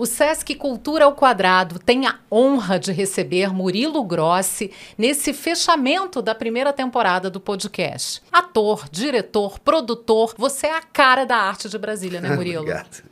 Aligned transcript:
O 0.00 0.06
Sesc 0.06 0.54
Cultura 0.54 1.04
ao 1.04 1.14
Quadrado 1.14 1.78
tem 1.78 2.06
a 2.06 2.20
honra 2.32 2.78
de 2.78 2.90
receber 2.90 3.52
Murilo 3.52 4.02
Grossi 4.02 4.72
nesse 4.96 5.34
fechamento 5.34 6.22
da 6.22 6.34
primeira 6.34 6.72
temporada 6.72 7.28
do 7.28 7.38
podcast. 7.38 8.22
Ator, 8.32 8.88
diretor, 8.90 9.58
produtor, 9.58 10.34
você 10.38 10.68
é 10.68 10.74
a 10.74 10.80
cara 10.80 11.26
da 11.26 11.36
arte 11.36 11.68
de 11.68 11.76
Brasília, 11.76 12.18
né, 12.18 12.30
Murilo? 12.34 12.62
Obrigado. 12.62 13.02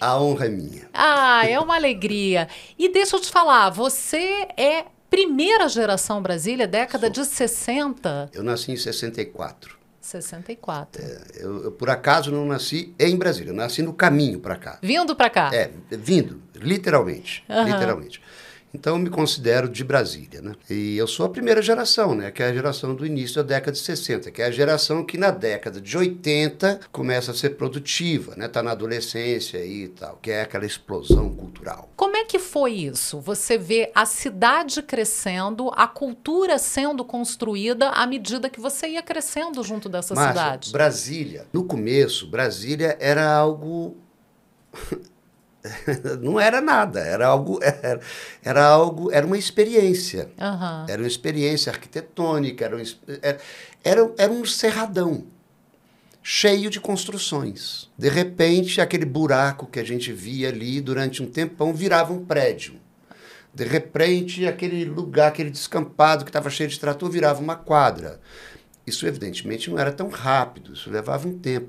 A 0.00 0.18
honra 0.18 0.46
é 0.46 0.48
minha. 0.48 0.88
Ah, 0.94 1.46
é 1.46 1.60
uma 1.60 1.74
alegria. 1.74 2.48
E 2.78 2.88
deixa 2.88 3.16
eu 3.16 3.20
te 3.20 3.30
falar, 3.30 3.68
você 3.68 4.48
é 4.56 4.86
primeira 5.10 5.68
geração 5.68 6.22
Brasília, 6.22 6.66
década 6.66 7.08
Sou. 7.08 7.22
de 7.22 7.26
60? 7.26 8.30
Eu 8.32 8.42
nasci 8.42 8.72
em 8.72 8.76
64. 8.78 9.79
64. 10.10 11.02
É, 11.02 11.20
eu, 11.36 11.64
eu, 11.64 11.72
por 11.72 11.88
acaso, 11.90 12.30
não 12.30 12.46
nasci 12.46 12.94
em 12.98 13.16
Brasília. 13.16 13.50
Eu 13.50 13.54
nasci 13.54 13.82
no 13.82 13.92
caminho 13.92 14.40
para 14.40 14.56
cá. 14.56 14.78
Vindo 14.82 15.14
para 15.14 15.30
cá? 15.30 15.50
É, 15.52 15.70
vindo, 15.90 16.42
literalmente. 16.54 17.44
Aham. 17.48 17.64
Literalmente. 17.64 18.20
Então, 18.72 18.94
eu 18.94 18.98
me 18.98 19.10
considero 19.10 19.68
de 19.68 19.82
Brasília, 19.82 20.40
né? 20.40 20.54
E 20.68 20.96
eu 20.96 21.06
sou 21.06 21.26
a 21.26 21.28
primeira 21.28 21.60
geração, 21.60 22.14
né? 22.14 22.30
Que 22.30 22.42
é 22.42 22.46
a 22.46 22.52
geração 22.52 22.94
do 22.94 23.04
início 23.04 23.36
da 23.42 23.54
década 23.54 23.72
de 23.72 23.78
60, 23.78 24.30
que 24.30 24.40
é 24.40 24.46
a 24.46 24.50
geração 24.50 25.04
que 25.04 25.18
na 25.18 25.30
década 25.30 25.80
de 25.80 25.96
80 25.96 26.80
começa 26.92 27.32
a 27.32 27.34
ser 27.34 27.50
produtiva, 27.50 28.34
né? 28.36 28.46
Tá 28.46 28.62
na 28.62 28.70
adolescência 28.70 29.64
e 29.64 29.88
tal, 29.88 30.18
que 30.22 30.30
é 30.30 30.42
aquela 30.42 30.64
explosão 30.64 31.34
cultural. 31.34 31.90
Como 31.96 32.16
é 32.16 32.24
que 32.24 32.38
foi 32.38 32.72
isso? 32.72 33.18
Você 33.20 33.58
vê 33.58 33.90
a 33.94 34.06
cidade 34.06 34.82
crescendo, 34.82 35.70
a 35.74 35.88
cultura 35.88 36.56
sendo 36.58 37.04
construída 37.04 37.90
à 37.90 38.06
medida 38.06 38.48
que 38.48 38.60
você 38.60 38.88
ia 38.88 39.02
crescendo 39.02 39.62
junto 39.64 39.88
dessa 39.88 40.14
Márcia, 40.14 40.32
cidade? 40.32 40.72
Brasília, 40.72 41.46
no 41.52 41.64
começo, 41.64 42.28
Brasília 42.28 42.96
era 43.00 43.28
algo 43.28 43.96
não 46.20 46.40
era 46.40 46.60
nada, 46.60 47.00
era 47.00 47.26
algo, 47.26 47.58
era, 47.62 48.00
era 48.42 48.64
algo, 48.64 49.10
era 49.12 49.26
uma 49.26 49.38
experiência. 49.38 50.30
Aham. 50.38 50.86
Era 50.88 51.02
uma 51.02 51.08
experiência 51.08 51.70
arquitetônica, 51.70 52.64
era 52.64 52.76
um, 52.76 52.82
era, 53.82 54.12
era 54.16 54.32
um 54.32 54.44
cerradão 54.44 55.26
cheio 56.22 56.70
de 56.70 56.80
construções. 56.80 57.88
De 57.96 58.08
repente, 58.08 58.80
aquele 58.80 59.04
buraco 59.04 59.66
que 59.66 59.80
a 59.80 59.84
gente 59.84 60.12
via 60.12 60.48
ali 60.48 60.80
durante 60.80 61.22
um 61.22 61.26
tempão 61.26 61.72
virava 61.72 62.12
um 62.12 62.24
prédio. 62.24 62.74
De 63.52 63.64
repente, 63.64 64.46
aquele 64.46 64.84
lugar, 64.84 65.28
aquele 65.28 65.50
descampado 65.50 66.24
que 66.24 66.30
estava 66.30 66.50
cheio 66.50 66.68
de 66.68 66.78
trator 66.78 67.10
virava 67.10 67.40
uma 67.40 67.56
quadra. 67.56 68.20
Isso, 68.86 69.06
evidentemente, 69.06 69.70
não 69.70 69.78
era 69.78 69.92
tão 69.92 70.08
rápido, 70.08 70.72
isso 70.72 70.90
levava 70.90 71.26
um 71.26 71.38
tempo. 71.38 71.68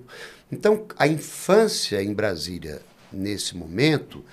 Então, 0.51 0.85
a 0.97 1.07
infância 1.07 2.01
em 2.03 2.13
Brasília, 2.13 2.81
nesse 3.11 3.55
momento, 3.55 4.23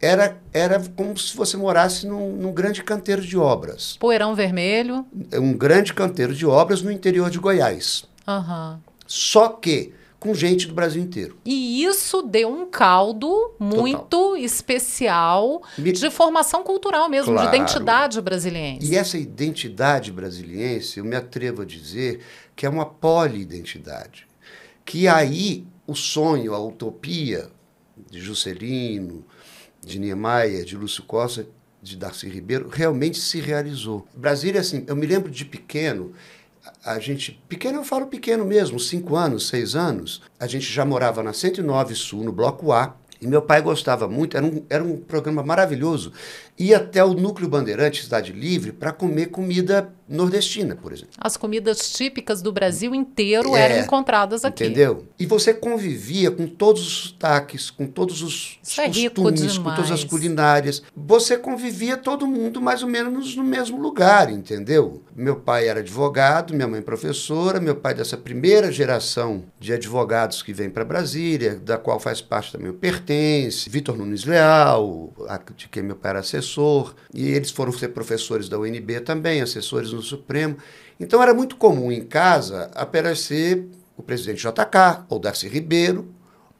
era, 0.00 0.36
era 0.52 0.80
como 0.96 1.16
se 1.16 1.36
você 1.36 1.56
morasse 1.56 2.06
num, 2.06 2.34
num 2.36 2.52
grande 2.52 2.82
canteiro 2.82 3.22
de 3.22 3.36
obras. 3.38 3.96
Poeirão 3.98 4.34
vermelho. 4.34 5.06
Um 5.34 5.52
grande 5.52 5.92
canteiro 5.94 6.34
de 6.34 6.44
obras 6.44 6.82
no 6.82 6.90
interior 6.90 7.30
de 7.30 7.38
Goiás. 7.38 8.04
Aham. 8.26 8.80
Só 9.06 9.48
que 9.48 9.92
com 10.18 10.32
gente 10.34 10.68
do 10.68 10.74
Brasil 10.74 11.02
inteiro. 11.02 11.36
E 11.44 11.82
isso 11.84 12.22
deu 12.22 12.48
um 12.48 12.64
caldo 12.70 13.54
muito 13.58 14.36
especial 14.36 15.62
Me- 15.76 15.90
de 15.90 16.10
formação 16.10 16.62
cultural 16.62 17.08
mesmo, 17.08 17.32
Claro. 17.34 17.50
de 17.50 17.56
identidade 17.56 18.20
brasiliense. 18.20 18.92
E 18.92 18.96
essa 18.96 19.18
identidade 19.18 20.12
brasiliense, 20.12 20.98
eu 21.00 21.04
me 21.04 21.16
atrevo 21.16 21.62
a 21.62 21.64
dizer 21.64 22.20
que 22.54 22.64
é 22.64 22.68
uma 22.68 22.86
poliidentidade. 22.86 24.26
Que 24.84 25.08
aí 25.08 25.66
o 25.86 25.94
sonho, 25.94 26.54
a 26.54 26.58
utopia 26.64 27.48
de 28.12 28.20
Juscelino, 28.20 29.24
de 29.80 29.98
Niemeyer, 29.98 30.66
de 30.66 30.76
Lúcio 30.76 31.02
Costa, 31.04 31.46
de 31.82 31.96
Darcy 31.96 32.28
Ribeiro, 32.28 32.68
realmente 32.70 33.18
se 33.18 33.40
realizou. 33.40 34.06
Brasília, 34.14 34.60
assim, 34.60 34.84
eu 34.86 34.94
me 34.94 35.06
lembro 35.06 35.30
de 35.30 35.46
pequeno, 35.46 36.12
a 36.84 36.98
gente, 37.00 37.42
pequeno 37.48 37.78
eu 37.78 37.84
falo 37.84 38.06
pequeno 38.06 38.44
mesmo, 38.44 38.78
cinco 38.78 39.16
anos, 39.16 39.48
seis 39.48 39.74
anos, 39.74 40.20
a 40.38 40.46
gente 40.46 40.70
já 40.70 40.84
morava 40.84 41.22
na 41.22 41.32
109 41.32 41.94
Sul, 41.94 42.22
no 42.22 42.32
Bloco 42.32 42.70
A, 42.70 42.94
e 43.18 43.26
meu 43.26 43.40
pai 43.40 43.62
gostava 43.62 44.06
muito, 44.06 44.36
era 44.36 44.44
um, 44.44 44.62
era 44.68 44.84
um 44.84 44.98
programa 44.98 45.42
maravilhoso, 45.42 46.12
ia 46.58 46.76
até 46.76 47.02
o 47.02 47.14
Núcleo 47.14 47.48
Bandeirante, 47.48 48.04
Cidade 48.04 48.30
Livre, 48.30 48.72
para 48.72 48.92
comer 48.92 49.30
comida 49.30 49.90
nordestina, 50.12 50.76
por 50.76 50.92
exemplo. 50.92 51.12
As 51.18 51.36
comidas 51.36 51.92
típicas 51.92 52.42
do 52.42 52.52
Brasil 52.52 52.94
inteiro 52.94 53.56
É, 53.56 53.62
eram 53.62 53.84
encontradas 53.84 54.44
aqui. 54.44 54.64
Entendeu? 54.64 55.06
E 55.18 55.26
você 55.26 55.54
convivia 55.54 56.30
com 56.30 56.46
todos 56.46 56.82
os 56.82 56.92
sotaques, 57.08 57.70
com 57.70 57.86
todos 57.86 58.22
os 58.22 58.58
Isso 58.62 58.80
é 58.80 58.86
costumes, 58.86 59.58
com 59.58 59.74
todas 59.74 59.90
as 59.90 60.04
culinárias. 60.04 60.82
Você 60.94 61.36
convivia 61.36 61.96
todo 61.96 62.26
mundo 62.26 62.60
mais 62.60 62.82
ou 62.82 62.88
menos 62.88 63.34
no 63.36 63.44
mesmo 63.44 63.80
lugar, 63.80 64.30
entendeu? 64.30 65.02
Meu 65.14 65.36
pai 65.36 65.68
era 65.68 65.80
advogado, 65.80 66.54
minha 66.54 66.68
mãe 66.68 66.82
professora, 66.82 67.60
meu 67.60 67.76
pai 67.76 67.94
dessa 67.94 68.16
primeira 68.16 68.70
geração 68.70 69.44
de 69.58 69.72
advogados 69.72 70.42
que 70.42 70.52
vem 70.52 70.70
para 70.70 70.84
Brasília, 70.84 71.56
da 71.56 71.78
qual 71.78 71.98
faz 71.98 72.20
parte 72.20 72.52
também 72.52 72.70
o 72.70 72.74
Pertence, 72.74 73.68
Vitor 73.68 73.96
Nunes 73.96 74.24
Leal, 74.24 75.12
de 75.56 75.68
quem 75.68 75.82
meu 75.82 75.96
pai 75.96 76.10
era 76.10 76.20
assessor, 76.20 76.94
e 77.14 77.28
eles 77.28 77.50
foram 77.50 77.72
ser 77.72 77.88
professores 77.88 78.48
da 78.48 78.58
UNB 78.58 79.00
também, 79.00 79.40
assessores 79.40 79.92
no 79.92 80.01
Supremo. 80.02 80.56
Então 81.00 81.22
era 81.22 81.32
muito 81.34 81.56
comum 81.56 81.90
em 81.90 82.04
casa 82.04 82.70
aparecer 82.74 83.66
o 83.96 84.02
presidente 84.02 84.42
JK, 84.46 85.04
ou 85.08 85.18
Darcy 85.18 85.48
Ribeiro, 85.48 86.08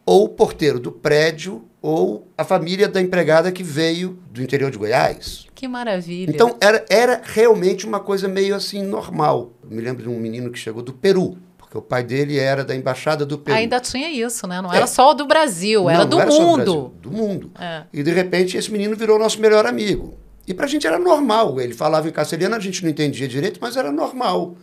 ou 0.04 0.24
o 0.24 0.28
porteiro 0.28 0.80
do 0.80 0.90
prédio, 0.92 1.64
ou 1.80 2.28
a 2.36 2.44
família 2.44 2.88
da 2.88 3.00
empregada 3.00 3.50
que 3.52 3.62
veio 3.62 4.18
do 4.30 4.42
interior 4.42 4.70
de 4.70 4.78
Goiás. 4.78 5.46
Que 5.54 5.66
maravilha. 5.68 6.30
Então 6.30 6.56
era, 6.60 6.84
era 6.88 7.20
realmente 7.24 7.86
uma 7.86 8.00
coisa 8.00 8.28
meio 8.28 8.54
assim 8.54 8.82
normal. 8.82 9.52
Eu 9.62 9.70
me 9.70 9.80
lembro 9.82 10.02
de 10.02 10.08
um 10.08 10.18
menino 10.18 10.50
que 10.50 10.58
chegou 10.58 10.82
do 10.82 10.92
Peru, 10.92 11.38
porque 11.58 11.76
o 11.78 11.82
pai 11.82 12.02
dele 12.04 12.38
era 12.38 12.64
da 12.64 12.74
embaixada 12.74 13.24
do 13.24 13.38
Peru. 13.38 13.56
Ainda 13.56 13.80
tinha 13.80 14.10
isso, 14.10 14.46
né? 14.46 14.60
Não 14.60 14.72
É. 14.72 14.76
era 14.76 14.86
só 14.86 15.14
do 15.14 15.26
Brasil, 15.26 15.88
era 15.88 16.00
Não, 16.00 16.08
do 16.10 16.18
não 16.18 16.30
só 16.30 16.42
mundo. 16.42 16.56
Brasil, 16.64 16.92
do 17.00 17.10
mundo. 17.10 17.50
É. 17.58 17.82
E 17.92 18.02
de 18.02 18.10
repente 18.12 18.56
esse 18.56 18.70
menino 18.70 18.94
virou 18.96 19.18
nosso 19.18 19.40
melhor 19.40 19.66
amigo. 19.66 20.14
E 20.46 20.54
pra 20.54 20.66
gente 20.66 20.86
era 20.86 20.98
normal. 20.98 21.60
Ele 21.60 21.74
falava 21.74 22.08
em 22.08 22.12
castelhano, 22.12 22.54
a 22.54 22.60
gente 22.60 22.82
não 22.82 22.90
entendia 22.90 23.28
direito, 23.28 23.58
mas 23.60 23.76
era 23.76 23.92
normal 23.92 24.56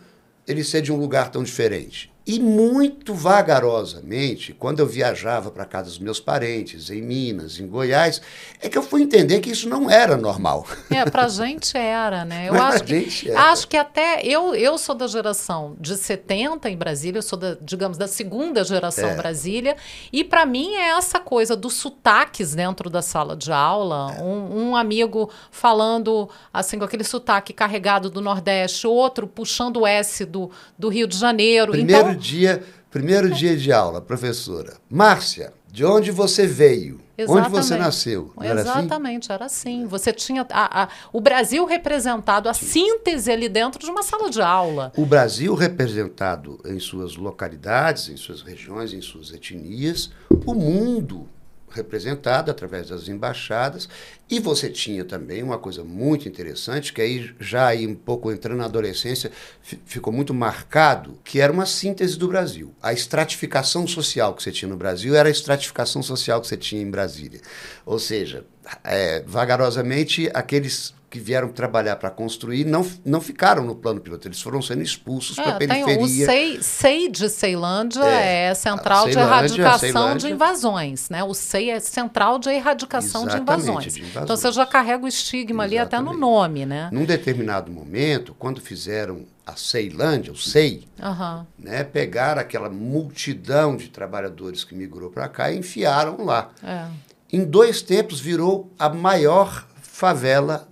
ele 0.46 0.64
ser 0.64 0.82
de 0.82 0.92
um 0.92 0.96
lugar 0.96 1.30
tão 1.30 1.42
diferente. 1.42 2.12
E 2.34 2.38
muito 2.40 3.12
vagarosamente, 3.14 4.52
quando 4.52 4.80
eu 4.80 4.86
viajava 4.86 5.50
para 5.50 5.64
casa 5.64 5.86
dos 5.88 5.98
meus 5.98 6.20
parentes, 6.20 6.90
em 6.90 7.02
Minas, 7.02 7.58
em 7.58 7.66
Goiás, 7.66 8.20
é 8.60 8.68
que 8.68 8.76
eu 8.78 8.82
fui 8.82 9.02
entender 9.02 9.40
que 9.40 9.50
isso 9.50 9.68
não 9.68 9.90
era 9.90 10.16
normal. 10.16 10.66
É, 10.90 11.04
pra 11.08 11.28
gente 11.28 11.76
era, 11.76 12.24
né? 12.24 12.48
Eu 12.48 12.54
Mas 12.54 12.76
acho 12.76 12.84
que, 12.84 13.00
gente 13.00 13.30
era. 13.30 13.42
acho 13.50 13.68
que 13.68 13.76
até 13.76 14.22
eu, 14.24 14.54
eu 14.54 14.76
sou 14.78 14.94
da 14.94 15.06
geração 15.06 15.76
de 15.80 15.96
70 15.96 16.68
em 16.70 16.76
Brasília, 16.76 17.18
eu 17.18 17.22
sou 17.22 17.38
da, 17.38 17.56
digamos, 17.60 17.96
da 17.98 18.06
segunda 18.06 18.62
geração 18.64 19.08
É. 19.08 19.14
Brasília, 19.14 19.76
e 20.12 20.22
pra 20.24 20.44
mim 20.46 20.74
é 20.74 20.90
essa 20.96 21.18
coisa 21.20 21.56
dos 21.56 21.74
sotaques 21.74 22.54
dentro 22.54 22.88
da 22.90 23.02
sala 23.02 23.36
de 23.36 23.50
aula, 23.52 24.14
É. 24.18 24.22
um, 24.22 24.68
um 24.70 24.76
amigo 24.76 25.30
falando 25.50 26.28
assim 26.52 26.78
com 26.78 26.84
aquele 26.84 27.04
sotaque 27.04 27.52
carregado 27.52 28.10
do 28.10 28.20
Nordeste, 28.20 28.86
outro 28.86 29.26
puxando 29.26 29.78
o 29.80 29.86
S 29.86 30.24
do, 30.24 30.50
do 30.78 30.88
Rio 30.88 31.06
de 31.06 31.16
Janeiro. 31.16 31.72
Primeiro 31.72 32.10
então, 32.10 32.19
dia, 32.20 32.62
primeiro 32.90 33.30
dia 33.34 33.56
de 33.56 33.72
aula, 33.72 34.00
professora. 34.00 34.76
Márcia, 34.88 35.52
de 35.72 35.84
onde 35.84 36.10
você 36.10 36.46
veio? 36.46 37.00
Onde 37.28 37.50
você 37.50 37.74
Exatamente. 37.74 37.78
nasceu? 37.84 38.32
Era 38.40 38.60
assim? 38.62 38.70
Exatamente, 38.70 39.30
era 39.32 39.44
assim. 39.44 39.86
Você 39.86 40.10
tinha 40.10 40.46
a- 40.50 40.82
a- 40.84 40.88
o 41.12 41.20
Brasil 41.20 41.66
representado, 41.66 42.48
a 42.48 42.54
síntese 42.54 43.30
ali 43.30 43.46
dentro 43.46 43.78
de 43.78 43.90
uma 43.90 44.02
sala 44.02 44.30
de 44.30 44.40
aula. 44.40 44.90
O 44.96 45.04
Brasil 45.04 45.54
representado 45.54 46.58
em 46.64 46.78
suas 46.80 47.16
localidades, 47.16 48.08
em 48.08 48.16
suas 48.16 48.40
regiões, 48.40 48.94
em 48.94 49.02
suas 49.02 49.32
etnias, 49.34 50.10
o 50.46 50.54
mundo 50.54 51.28
representado 51.70 52.50
através 52.50 52.88
das 52.88 53.08
embaixadas, 53.08 53.88
e 54.28 54.38
você 54.38 54.68
tinha 54.68 55.04
também 55.04 55.42
uma 55.42 55.58
coisa 55.58 55.82
muito 55.82 56.28
interessante, 56.28 56.92
que 56.92 57.02
aí 57.02 57.34
já 57.40 57.66
aí 57.66 57.86
um 57.86 57.94
pouco 57.94 58.30
entrando 58.30 58.58
na 58.58 58.66
adolescência, 58.66 59.30
fi- 59.62 59.80
ficou 59.84 60.12
muito 60.12 60.32
marcado, 60.32 61.18
que 61.24 61.40
era 61.40 61.52
uma 61.52 61.66
síntese 61.66 62.16
do 62.16 62.28
Brasil. 62.28 62.72
A 62.82 62.92
estratificação 62.92 63.86
social 63.86 64.34
que 64.34 64.42
você 64.42 64.52
tinha 64.52 64.68
no 64.68 64.76
Brasil 64.76 65.14
era 65.14 65.28
a 65.28 65.32
estratificação 65.32 66.02
social 66.02 66.40
que 66.40 66.46
você 66.46 66.56
tinha 66.56 66.80
em 66.82 66.90
Brasília. 66.90 67.40
Ou 67.84 67.98
seja, 67.98 68.44
é, 68.84 69.22
vagarosamente, 69.26 70.30
aqueles 70.32 70.94
que 71.10 71.18
vieram 71.18 71.48
trabalhar 71.48 71.96
para 71.96 72.08
construir 72.08 72.64
não, 72.64 72.88
não 73.04 73.20
ficaram 73.20 73.64
no 73.64 73.74
plano 73.74 74.00
piloto, 74.00 74.28
eles 74.28 74.40
foram 74.40 74.62
sendo 74.62 74.80
expulsos 74.82 75.34
para 75.34 75.54
a 75.54 75.56
É, 75.56 75.58
tem 75.66 75.82
o 75.82 75.86
periferia. 75.86 76.62
SEI, 76.62 77.08
de 77.10 77.28
Ceilândia 77.28 78.04
é, 78.04 78.44
É, 78.50 78.54
central 78.54 79.06
de 79.08 79.14
Ceilândia, 79.14 79.34
a 79.34 79.38
erradicação 79.38 79.78
Ceilândia. 79.80 80.28
de 80.28 80.34
invasões, 80.34 81.10
né? 81.10 81.24
O 81.24 81.34
SEI 81.34 81.70
é 81.70 81.80
central 81.80 82.38
de 82.38 82.48
erradicação 82.50 83.22
de 83.26 83.34
Exatamente, 83.34 83.42
invasões. 83.64 83.94
de 83.94 84.00
invasões. 84.02 84.22
Então 84.24 84.36
você 84.36 84.52
já 84.52 84.64
carrega 84.64 85.04
o 85.04 85.08
estigma 85.08 85.64
ali 85.64 85.78
até 85.78 85.96
no 85.96 86.12
Exatamente. 86.12 86.20
nome, 86.20 86.66
né? 86.66 86.88
Num 86.92 87.04
determinado 87.04 87.72
momento, 87.72 88.34
quando 88.38 88.60
fizeram 88.60 89.24
a 89.44 89.56
Ceilândia, 89.56 90.32
o 90.32 90.36
SEI, 90.36 90.86
Aham. 91.02 91.44
né, 91.58 91.82
pegaram 91.82 92.40
aquela 92.40 92.68
multidão 92.70 93.76
de 93.76 93.88
trabalhadores 93.88 94.62
que 94.62 94.76
migrou 94.76 95.10
para 95.10 95.28
cá 95.28 95.50
e 95.50 95.58
enfiaram 95.58 96.24
lá. 96.24 96.50
É. 96.62 96.84
em 97.32 97.44
dois 97.44 97.82
tempos 97.82 98.20
virou 98.20 98.70
a 98.78 98.88
maior 98.88 99.66
favela 99.82 100.68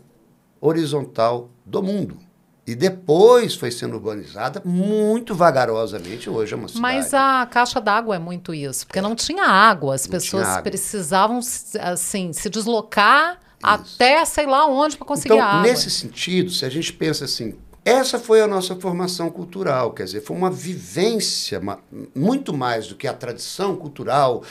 horizontal 0.60 1.50
do 1.64 1.82
mundo. 1.82 2.18
E 2.66 2.74
depois 2.74 3.54
foi 3.54 3.70
sendo 3.70 3.94
urbanizada 3.94 4.60
muito 4.62 5.34
vagarosamente. 5.34 6.28
Hoje 6.28 6.52
é 6.52 6.56
uma 6.56 6.68
cidade. 6.68 6.82
Mas 6.82 7.14
a 7.14 7.46
caixa 7.50 7.80
d'água 7.80 8.16
é 8.16 8.18
muito 8.18 8.52
isso, 8.52 8.86
porque 8.86 8.98
é. 8.98 9.02
não 9.02 9.14
tinha 9.14 9.44
água. 9.44 9.94
As 9.94 10.04
não 10.04 10.10
pessoas 10.10 10.46
água. 10.46 10.62
precisavam 10.62 11.40
assim 11.80 12.30
se 12.34 12.50
deslocar 12.50 13.32
isso. 13.32 13.40
até 13.62 14.22
sei 14.26 14.44
lá 14.44 14.66
onde 14.66 14.98
para 14.98 15.06
conseguir 15.06 15.36
então, 15.36 15.46
água. 15.46 15.62
Nesse 15.62 15.90
sentido, 15.90 16.50
se 16.50 16.62
a 16.66 16.68
gente 16.68 16.92
pensa 16.92 17.24
assim, 17.24 17.56
essa 17.82 18.18
foi 18.18 18.42
a 18.42 18.46
nossa 18.46 18.76
formação 18.76 19.30
cultural, 19.30 19.92
quer 19.92 20.04
dizer, 20.04 20.20
foi 20.20 20.36
uma 20.36 20.50
vivência 20.50 21.58
uma, 21.58 21.78
muito 22.14 22.52
mais 22.52 22.86
do 22.86 22.96
que 22.96 23.06
a 23.06 23.14
tradição 23.14 23.76
cultural, 23.76 24.42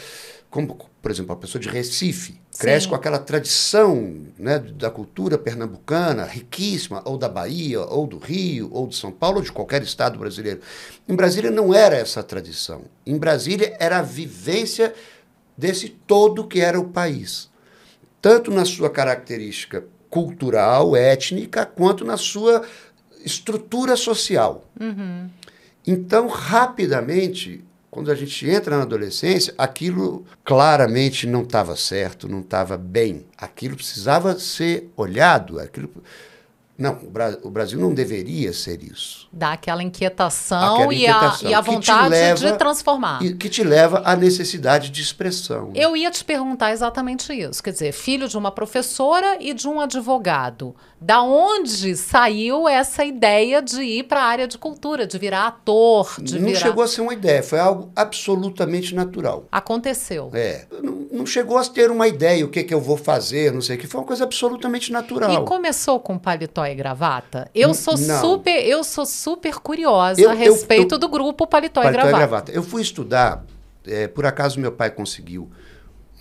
como, 0.50 0.76
por 1.08 1.12
exemplo, 1.12 1.32
a 1.32 1.38
pessoa 1.38 1.62
de 1.62 1.70
Recife 1.70 2.38
cresce 2.60 2.84
Sim. 2.84 2.90
com 2.90 2.96
aquela 2.96 3.18
tradição 3.18 4.26
né, 4.38 4.60
da 4.60 4.92
cultura 4.92 5.38
pernambucana, 5.38 6.26
riquíssima, 6.26 7.02
ou 7.06 7.18
da 7.18 7.30
Bahia, 7.30 7.80
ou 7.80 8.06
do 8.06 8.18
Rio, 8.18 8.68
ou 8.74 8.86
de 8.88 8.98
São 8.98 9.10
Paulo, 9.10 9.38
ou 9.38 9.42
de 9.42 9.50
qualquer 9.50 9.82
estado 9.82 10.20
brasileiro. 10.20 10.60
Em 11.08 11.16
Brasília 11.16 11.50
não 11.50 11.74
era 11.74 11.96
essa 11.96 12.22
tradição. 12.22 12.82
Em 13.06 13.18
Brasília 13.18 13.74
era 13.80 14.00
a 14.00 14.02
vivência 14.02 14.94
desse 15.58 15.88
todo 15.88 16.46
que 16.46 16.60
era 16.60 16.78
o 16.78 16.90
país, 16.90 17.50
tanto 18.22 18.52
na 18.52 18.66
sua 18.66 18.90
característica 18.90 19.86
cultural, 20.10 20.94
étnica, 20.94 21.66
quanto 21.66 22.04
na 22.04 22.18
sua 22.18 22.64
estrutura 23.24 23.96
social. 23.96 24.66
Uhum. 24.78 25.30
Então, 25.88 26.28
rapidamente, 26.28 27.64
quando 27.90 28.12
a 28.12 28.16
gente 28.16 28.48
entra 28.50 28.78
na 28.78 28.84
adolescência, 28.84 29.54
aquilo 29.58 30.26
claramente 30.44 31.26
não 31.26 31.44
estava 31.44 31.76
certo, 31.76 32.28
não 32.28 32.42
estava 32.42 32.78
bem. 32.78 33.26
Aquilo 33.38 33.76
precisava 33.76 34.38
ser 34.38 34.92
olhado, 34.96 35.60
aquilo 35.60 35.90
não, 36.78 36.96
o 37.42 37.50
Brasil 37.50 37.80
não 37.80 37.92
deveria 37.92 38.54
ser 38.54 38.84
isso. 38.84 39.28
Dá 39.34 39.54
aquela 39.54 39.82
inquietação, 39.82 40.76
aquela 40.76 40.94
inquietação 40.94 41.42
e, 41.42 41.48
a, 41.48 41.52
e 41.52 41.54
a 41.56 41.62
vontade 41.62 42.10
leva, 42.10 42.40
de 42.40 42.58
transformar. 42.58 43.20
Que 43.40 43.50
te 43.50 43.64
leva 43.64 44.04
à 44.06 44.16
necessidade 44.16 44.92
de 44.92 45.02
expressão. 45.02 45.72
Eu 45.74 45.98
ia 45.98 46.12
te 46.12 46.24
perguntar 46.24 46.72
exatamente 46.72 47.34
isso. 47.34 47.64
Quer 47.64 47.72
dizer, 47.72 47.92
filho 47.94 48.28
de 48.28 48.38
uma 48.38 48.52
professora 48.52 49.38
e 49.40 49.56
de 49.56 49.68
um 49.68 49.82
advogado. 49.82 50.76
Da 51.02 51.24
onde 51.24 51.96
saiu 51.96 52.68
essa 52.68 53.04
ideia 53.04 53.60
de 53.60 53.82
ir 53.82 54.04
para 54.04 54.22
a 54.22 54.26
área 54.26 54.48
de 54.48 54.58
cultura, 54.58 55.08
de 55.08 55.18
virar 55.18 55.48
ator? 55.48 56.16
De 56.22 56.40
não 56.40 56.48
virar... 56.48 56.60
chegou 56.60 56.84
a 56.84 56.88
ser 56.88 57.02
uma 57.02 57.14
ideia, 57.14 57.42
foi 57.42 57.60
algo 57.60 57.92
absolutamente 57.96 58.94
natural. 58.94 59.46
Aconteceu. 59.52 60.30
É. 60.34 60.66
Não, 60.82 61.08
não 61.12 61.26
chegou 61.26 61.58
a 61.58 61.66
ter 61.66 61.90
uma 61.90 62.08
ideia, 62.08 62.46
o 62.46 62.50
que, 62.50 62.64
que 62.64 62.74
eu 62.74 62.82
vou 62.82 62.98
fazer, 62.98 63.52
não 63.52 63.62
sei 63.62 63.78
o 63.78 63.80
que. 63.80 63.88
Foi 63.88 64.00
uma 64.02 64.08
coisa 64.08 64.24
absolutamente 64.24 64.92
natural. 64.92 65.32
E 65.32 65.46
começou 65.46 66.00
com 66.00 66.18
paletó 66.18 66.67
e 66.72 66.76
gravata? 66.76 67.50
Eu 67.54 67.74
sou 67.74 67.98
Não. 67.98 68.22
super, 68.22 68.66
eu 68.66 68.84
sou 68.84 69.06
super 69.06 69.56
curiosa 69.60 70.20
Eu- 70.22 70.30
a 70.30 70.34
eu- 70.34 70.40
respeito 70.40 70.96
eu- 70.96 71.00
do 71.00 71.08
grupo 71.10 71.46
paletó, 71.48 71.82
Paletó 71.82 71.82
e 71.84 71.90
e 71.90 71.92
gravata. 72.04 72.18
gravata. 72.18 72.52
Eu 72.52 72.64
fui 72.64 72.82
estudar, 72.82 73.44
é, 73.86 74.08
por 74.08 74.26
acaso 74.26 74.60
meu 74.60 74.72
pai 74.72 74.90
conseguiu 74.92 75.50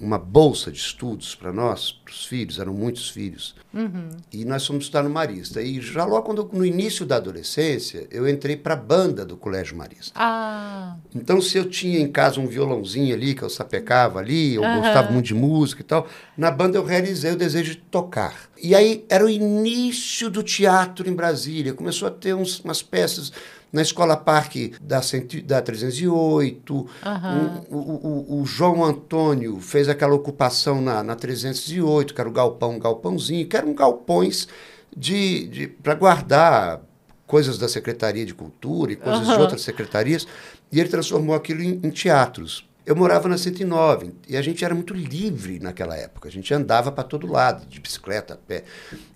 uma 0.00 0.18
bolsa 0.18 0.70
de 0.70 0.78
estudos 0.78 1.34
para 1.34 1.52
nós, 1.52 1.90
para 1.90 2.12
os 2.12 2.26
filhos, 2.26 2.58
eram 2.58 2.74
muitos 2.74 3.08
filhos. 3.08 3.54
Uhum. 3.72 4.10
E 4.32 4.44
nós 4.44 4.66
fomos 4.66 4.84
estudar 4.84 5.02
no 5.02 5.10
Marista. 5.10 5.62
E 5.62 5.80
já 5.80 6.04
logo 6.04 6.22
quando, 6.24 6.48
no 6.52 6.64
início 6.66 7.06
da 7.06 7.16
adolescência, 7.16 8.06
eu 8.10 8.28
entrei 8.28 8.56
para 8.56 8.74
a 8.74 8.76
banda 8.76 9.24
do 9.24 9.36
Colégio 9.36 9.76
Marista. 9.76 10.12
Ah, 10.14 10.96
Então, 11.14 11.40
se 11.40 11.56
eu 11.56 11.68
tinha 11.68 11.98
em 11.98 12.10
casa 12.10 12.40
um 12.40 12.46
violãozinho 12.46 13.14
ali, 13.14 13.34
que 13.34 13.42
eu 13.42 13.48
sapecava 13.50 14.18
ali, 14.18 14.54
eu 14.54 14.64
Aham. 14.64 14.80
gostava 14.80 15.10
muito 15.10 15.26
de 15.26 15.34
música 15.34 15.80
e 15.80 15.84
tal, 15.84 16.06
na 16.36 16.50
banda 16.50 16.76
eu 16.76 16.84
realizei 16.84 17.32
o 17.32 17.36
desejo 17.36 17.72
de 17.72 17.76
tocar. 17.78 18.50
E 18.62 18.74
aí 18.74 19.04
era 19.08 19.24
o 19.24 19.30
início 19.30 20.28
do 20.30 20.42
teatro 20.42 21.08
em 21.08 21.14
Brasília. 21.14 21.72
Começou 21.74 22.08
a 22.08 22.10
ter 22.10 22.34
uns, 22.34 22.60
umas 22.60 22.82
peças 22.82 23.32
na 23.72 23.82
Escola 23.82 24.16
Parque 24.16 24.72
da, 24.80 25.02
cento, 25.02 25.40
da 25.42 25.60
308. 25.60 26.86
Aham. 27.04 27.62
Um- 27.70 27.76
o, 27.76 28.36
o- 28.38 28.42
o 28.42 28.46
João 28.46 28.84
Antônio 28.84 29.60
fez 29.60 29.88
aquela 29.88 30.14
ocupação 30.14 30.80
na, 30.80 31.02
na 31.02 31.14
308, 31.16 32.14
que 32.14 32.20
era 32.20 32.28
o 32.28 32.32
galpão, 32.32 32.78
galpãozinho, 32.78 33.46
que 33.46 33.56
eram 33.56 33.74
galpões 33.74 34.48
de, 34.96 35.46
de, 35.48 35.66
para 35.68 35.94
guardar 35.94 36.80
coisas 37.26 37.58
da 37.58 37.68
Secretaria 37.68 38.24
de 38.24 38.32
Cultura 38.32 38.92
e 38.92 38.96
coisas 38.96 39.26
de 39.26 39.32
Aham. 39.32 39.40
outras 39.42 39.62
secretarias, 39.62 40.26
e 40.70 40.78
ele 40.80 40.88
transformou 40.88 41.34
aquilo 41.34 41.60
em, 41.60 41.80
em 41.82 41.90
teatros. 41.90 42.66
Eu 42.86 42.94
morava 42.94 43.28
na 43.28 43.36
109 43.36 44.14
e 44.28 44.36
a 44.36 44.42
gente 44.42 44.64
era 44.64 44.72
muito 44.72 44.94
livre 44.94 45.58
naquela 45.58 45.96
época. 45.96 46.28
A 46.28 46.32
gente 46.32 46.54
andava 46.54 46.92
para 46.92 47.02
todo 47.02 47.26
lado, 47.26 47.66
de 47.66 47.80
bicicleta, 47.80 48.34
a 48.34 48.36
pé. 48.36 48.62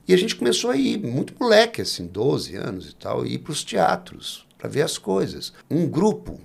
E 0.09 0.13
a 0.13 0.17
gente 0.17 0.35
começou 0.35 0.71
a 0.71 0.77
ir, 0.77 0.99
muito 0.99 1.35
moleque, 1.39 1.81
assim, 1.81 2.05
12 2.05 2.57
anos 2.57 2.91
e 2.91 2.95
tal, 2.97 3.25
ir 3.25 3.39
para 3.39 3.53
os 3.53 3.63
teatros, 3.63 4.45
para 4.59 4.69
ver 4.69 4.83
as 4.83 4.99
coisas. 4.99 5.53
Um 5.71 5.87
grupo 5.87 6.41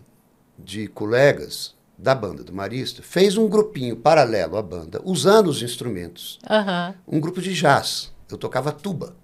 de 0.57 0.88
colegas 0.88 1.74
da 1.98 2.13
banda 2.13 2.44
do 2.44 2.54
Marista 2.54 3.01
fez 3.01 3.38
um 3.38 3.50
grupinho 3.50 3.95
paralelo 3.95 4.56
à 4.56 4.62
banda, 4.62 5.01
usando 5.04 5.48
os 5.48 5.63
instrumentos. 5.63 6.38
aham. 6.48 6.94
Um 7.07 7.19
grupo 7.19 7.42
de 7.42 7.54
jazz. 7.54 8.13
Eu 8.30 8.38
tocava 8.38 8.71
tuba. 8.71 9.16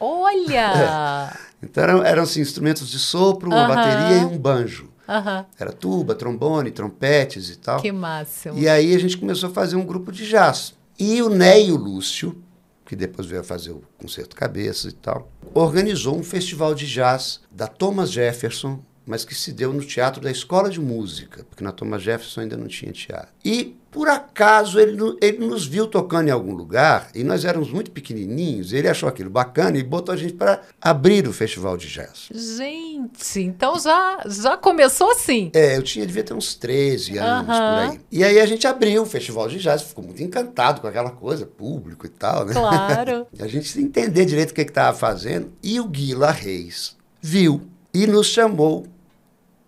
Olha! 0.00 1.36
Então 1.64 1.84
eram, 1.84 2.04
eram 2.04 2.22
assim, 2.24 2.40
instrumentos 2.40 2.90
de 2.90 2.98
sopro, 2.98 3.48
uma 3.48 3.68
bateria 3.68 4.22
e 4.22 4.24
um 4.24 4.36
banjo. 4.36 4.91
Aham. 5.12 5.46
Era 5.58 5.72
tuba, 5.72 6.14
trombone, 6.14 6.70
trompetes 6.70 7.50
e 7.50 7.56
tal. 7.56 7.80
Que 7.80 7.92
máximo. 7.92 8.58
E 8.58 8.68
aí 8.68 8.94
a 8.94 8.98
gente 8.98 9.18
começou 9.18 9.50
a 9.50 9.52
fazer 9.52 9.76
um 9.76 9.84
grupo 9.84 10.10
de 10.10 10.26
jazz. 10.26 10.74
E 10.98 11.20
o 11.20 11.28
Neio 11.28 11.76
Lúcio, 11.76 12.42
que 12.86 12.96
depois 12.96 13.26
veio 13.26 13.42
a 13.42 13.44
fazer 13.44 13.72
o 13.72 13.82
Concerto 13.98 14.34
Cabeça 14.34 14.88
e 14.88 14.92
tal, 14.92 15.30
organizou 15.52 16.16
um 16.16 16.22
festival 16.22 16.74
de 16.74 16.86
jazz 16.86 17.40
da 17.50 17.66
Thomas 17.66 18.10
Jefferson, 18.10 18.80
mas 19.04 19.24
que 19.24 19.34
se 19.34 19.52
deu 19.52 19.72
no 19.72 19.84
Teatro 19.84 20.22
da 20.22 20.30
Escola 20.30 20.70
de 20.70 20.80
Música, 20.80 21.44
porque 21.44 21.64
na 21.64 21.72
Thomas 21.72 22.02
Jefferson 22.02 22.42
ainda 22.42 22.56
não 22.56 22.68
tinha 22.68 22.92
teatro. 22.92 23.28
E, 23.44 23.76
por 23.92 24.08
acaso, 24.08 24.80
ele, 24.80 24.96
ele 25.20 25.46
nos 25.46 25.66
viu 25.66 25.86
tocando 25.86 26.28
em 26.28 26.30
algum 26.30 26.54
lugar, 26.54 27.10
e 27.14 27.22
nós 27.22 27.44
éramos 27.44 27.70
muito 27.70 27.90
pequenininhos, 27.90 28.72
ele 28.72 28.88
achou 28.88 29.06
aquilo 29.06 29.28
bacana 29.28 29.76
e 29.76 29.82
botou 29.82 30.14
a 30.14 30.16
gente 30.16 30.32
para 30.32 30.62
abrir 30.80 31.28
o 31.28 31.32
festival 31.32 31.76
de 31.76 31.88
jazz. 31.88 32.28
Gente, 32.32 33.40
então 33.40 33.78
já, 33.78 34.24
já 34.26 34.56
começou 34.56 35.10
assim. 35.10 35.50
É, 35.52 35.76
eu 35.76 35.82
tinha, 35.82 36.06
devia 36.06 36.24
ter 36.24 36.32
uns 36.32 36.54
13 36.54 37.18
anos 37.18 37.46
por 37.46 37.92
aí. 37.92 38.00
E 38.10 38.24
aí 38.24 38.40
a 38.40 38.46
gente 38.46 38.66
abriu 38.66 39.02
o 39.02 39.06
festival 39.06 39.46
de 39.46 39.58
jazz, 39.58 39.82
ficou 39.82 40.02
muito 40.02 40.22
encantado 40.22 40.80
com 40.80 40.86
aquela 40.86 41.10
coisa, 41.10 41.44
público 41.44 42.06
e 42.06 42.08
tal, 42.08 42.46
né? 42.46 42.54
Claro. 42.54 43.26
a 43.38 43.46
gente 43.46 43.78
entender 43.78 44.24
direito 44.24 44.52
o 44.52 44.54
que 44.54 44.62
estava 44.62 44.96
fazendo. 44.96 45.52
E 45.62 45.78
o 45.78 45.84
Guila 45.86 46.30
Reis 46.30 46.96
viu 47.20 47.60
e 47.92 48.06
nos 48.06 48.28
chamou 48.28 48.86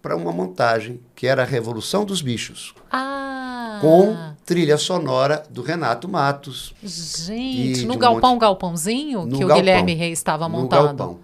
para 0.00 0.16
uma 0.16 0.32
montagem 0.32 1.00
que 1.14 1.26
era 1.26 1.42
a 1.42 1.46
Revolução 1.46 2.06
dos 2.06 2.22
Bichos, 2.22 2.74
Ah. 2.90 3.23
Com 3.80 4.16
trilha 4.44 4.76
sonora 4.78 5.42
do 5.50 5.62
Renato 5.62 6.08
Matos. 6.08 6.74
Gente, 6.82 7.84
no 7.86 7.94
um 7.94 7.98
galpão 7.98 8.32
monte- 8.32 8.40
galpãozinho 8.40 9.24
No 9.26 9.36
que 9.38 9.44
o 9.44 9.48
galpão. 9.48 9.56
Guilherme 9.56 9.94
Reis 9.94 10.18
estava 10.18 10.48
no 10.48 10.58
montando. 10.58 10.84
galpão. 10.86 11.18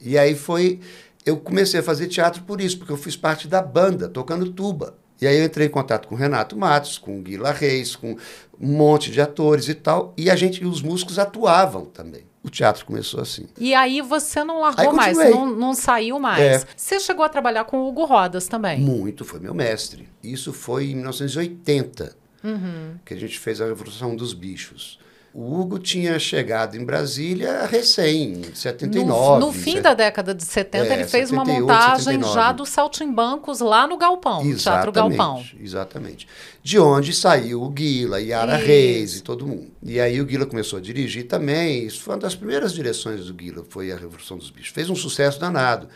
E 0.00 0.16
aí 0.18 0.34
foi. 0.34 0.80
Eu 1.24 1.36
comecei 1.38 1.80
a 1.80 1.82
fazer 1.82 2.06
teatro 2.06 2.42
por 2.42 2.60
isso, 2.60 2.78
porque 2.78 2.92
eu 2.92 2.96
fiz 2.96 3.16
parte 3.16 3.48
da 3.48 3.60
banda, 3.60 4.08
tocando 4.08 4.50
tuba. 4.52 4.94
E 5.20 5.26
aí 5.26 5.38
eu 5.38 5.44
entrei 5.44 5.66
em 5.66 5.70
contato 5.70 6.06
com 6.06 6.14
o 6.14 6.18
Renato 6.18 6.56
Matos, 6.56 6.98
com 6.98 7.18
o 7.18 7.22
Guila 7.22 7.50
Reis, 7.50 7.96
com 7.96 8.16
um 8.60 8.72
monte 8.76 9.10
de 9.10 9.20
atores 9.20 9.66
e 9.68 9.74
tal. 9.74 10.12
E 10.16 10.30
a 10.30 10.36
gente, 10.36 10.64
os 10.64 10.82
músicos 10.82 11.18
atuavam 11.18 11.86
também. 11.86 12.22
O 12.46 12.50
teatro 12.50 12.86
começou 12.86 13.20
assim. 13.20 13.46
E 13.58 13.74
aí 13.74 14.00
você 14.00 14.44
não 14.44 14.60
largou 14.60 14.92
mais, 14.92 15.18
não, 15.18 15.46
não 15.50 15.74
saiu 15.74 16.20
mais. 16.20 16.62
É. 16.62 16.66
Você 16.76 17.00
chegou 17.00 17.24
a 17.24 17.28
trabalhar 17.28 17.64
com 17.64 17.78
o 17.78 17.88
Hugo 17.88 18.04
Rodas 18.04 18.46
também. 18.46 18.78
Muito, 18.80 19.24
foi 19.24 19.40
meu 19.40 19.52
mestre. 19.52 20.08
Isso 20.22 20.52
foi 20.52 20.90
em 20.92 20.94
1980, 20.94 22.16
Uhum. 22.44 22.94
que 23.04 23.12
a 23.12 23.16
gente 23.16 23.36
fez 23.40 23.60
a 23.60 23.66
Revolução 23.66 24.14
dos 24.14 24.32
Bichos. 24.32 25.00
O 25.38 25.60
Hugo 25.60 25.78
tinha 25.78 26.18
chegado 26.18 26.78
em 26.78 26.82
Brasília 26.82 27.66
recém, 27.66 28.40
em 28.40 28.54
79. 28.54 29.04
No, 29.06 29.38
no 29.38 29.52
fim 29.52 29.82
da 29.82 29.92
década 29.92 30.34
de 30.34 30.42
70, 30.42 30.86
É, 30.86 30.92
ele 30.94 31.04
fez 31.06 31.30
uma 31.30 31.44
78, 31.44 31.60
montagem 31.60 32.04
79. 32.04 32.34
já 32.34 32.52
dos 32.52 32.68
Saltimbancos 32.70 33.60
lá 33.60 33.86
no 33.86 33.98
Galpão, 33.98 34.42
no 34.42 34.56
Teatro 34.56 34.90
Galpão. 34.90 35.44
Exatamente. 35.60 36.26
De 36.62 36.78
onde 36.78 37.12
saiu 37.12 37.62
o 37.62 37.68
Guila, 37.68 38.18
Yara 38.18 38.56
Isso. 38.56 38.66
Reis 38.66 39.16
e 39.18 39.22
todo 39.22 39.46
mundo. 39.46 39.70
E 39.82 40.00
aí 40.00 40.18
o 40.22 40.24
Guila 40.24 40.46
começou 40.46 40.78
a 40.78 40.80
dirigir 40.80 41.26
também. 41.26 41.84
Isso 41.84 42.00
foi 42.00 42.14
uma 42.14 42.20
das 42.20 42.34
primeiras 42.34 42.72
direções 42.72 43.26
do 43.26 43.34
Guila, 43.34 43.62
foi 43.68 43.92
a 43.92 43.96
Revolução 43.96 44.38
dos 44.38 44.48
Bichos. 44.48 44.70
Fez 44.70 44.88
um 44.88 44.96
sucesso 44.96 45.38
danado. 45.38 45.86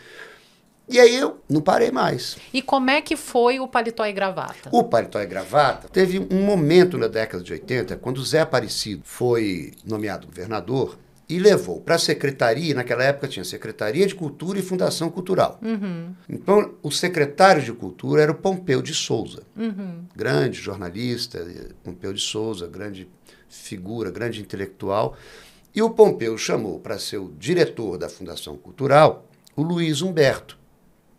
E 0.91 0.99
aí 0.99 1.15
eu 1.15 1.41
não 1.49 1.61
parei 1.61 1.89
mais. 1.89 2.37
E 2.53 2.61
como 2.61 2.89
é 2.89 3.01
que 3.01 3.15
foi 3.15 3.59
o 3.59 3.67
paletó 3.67 4.05
e 4.05 4.11
gravata? 4.11 4.69
O 4.71 4.83
Paletó 4.83 5.21
e 5.21 5.25
Gravata 5.25 5.87
teve 5.87 6.19
um 6.19 6.43
momento 6.43 6.97
na 6.97 7.07
década 7.07 7.41
de 7.41 7.53
80, 7.53 7.95
quando 7.97 8.17
o 8.17 8.25
Zé 8.25 8.41
Aparecido 8.41 9.01
foi 9.05 9.71
nomeado 9.85 10.27
governador, 10.27 10.97
e 11.29 11.39
levou 11.39 11.79
para 11.79 11.95
a 11.95 11.99
secretaria, 11.99 12.75
naquela 12.75 13.05
época 13.05 13.25
tinha 13.25 13.45
Secretaria 13.45 14.05
de 14.05 14.13
Cultura 14.13 14.59
e 14.59 14.61
Fundação 14.61 15.09
Cultural. 15.09 15.57
Uhum. 15.61 16.13
Então, 16.27 16.73
o 16.83 16.91
secretário 16.91 17.61
de 17.61 17.71
Cultura 17.71 18.21
era 18.21 18.33
o 18.33 18.35
Pompeu 18.35 18.81
de 18.81 18.93
Souza, 18.93 19.43
Uhum. 19.55 20.03
grande 20.13 20.59
jornalista, 20.59 21.39
Pompeu 21.85 22.11
de 22.11 22.19
Souza, 22.19 22.67
grande 22.67 23.07
figura, 23.47 24.11
grande 24.11 24.41
intelectual. 24.41 25.15
E 25.73 25.81
o 25.81 25.89
Pompeu 25.89 26.37
chamou 26.37 26.81
para 26.81 26.99
ser 26.99 27.19
o 27.19 27.31
diretor 27.39 27.97
da 27.97 28.09
Fundação 28.09 28.57
Cultural 28.57 29.25
o 29.55 29.63
Luiz 29.63 30.01
Humberto, 30.01 30.57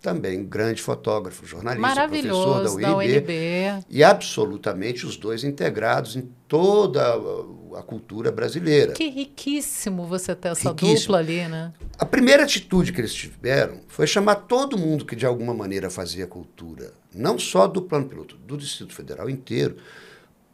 também 0.02 0.44
grande 0.44 0.82
fotógrafo, 0.82 1.46
jornalista, 1.46 1.80
professor 1.80 1.94
da 1.94 2.08
Maravilhoso, 2.10 2.76
UNB. 2.76 2.82
da 2.82 2.96
UNB. 2.96 3.84
E 3.88 4.02
absolutamente 4.04 5.06
os 5.06 5.16
dois 5.16 5.44
integrados 5.44 6.16
em 6.16 6.28
toda 6.48 7.00
a- 7.14 7.78
a 7.78 7.82
cultura 7.82 8.30
brasileira. 8.32 8.92
Que 8.92 9.08
riquíssimo 9.08 10.04
você 10.04 10.34
ter 10.34 10.48
essa 10.48 10.70
Riquíssimo. 10.70 10.98
dupla 11.00 11.18
ali, 11.18 11.46
né? 11.48 11.72
A 11.98 12.04
primeira 12.04 12.42
atitude 12.42 12.92
que 12.92 13.00
eles 13.00 13.14
tiveram 13.14 13.80
foi 13.86 14.06
chamar 14.06 14.34
todo 14.34 14.76
mundo 14.76 15.06
que 15.06 15.14
de 15.16 15.24
alguma 15.24 15.54
maneira 15.54 15.88
fazia 15.88 16.26
cultura, 16.26 16.92
não 17.14 17.38
só 17.38 17.66
do 17.68 17.80
plano 17.80 18.06
piloto, 18.08 18.36
do 18.36 18.56
Distrito 18.58 18.92
Federal 18.94 19.30
inteiro, 19.30 19.76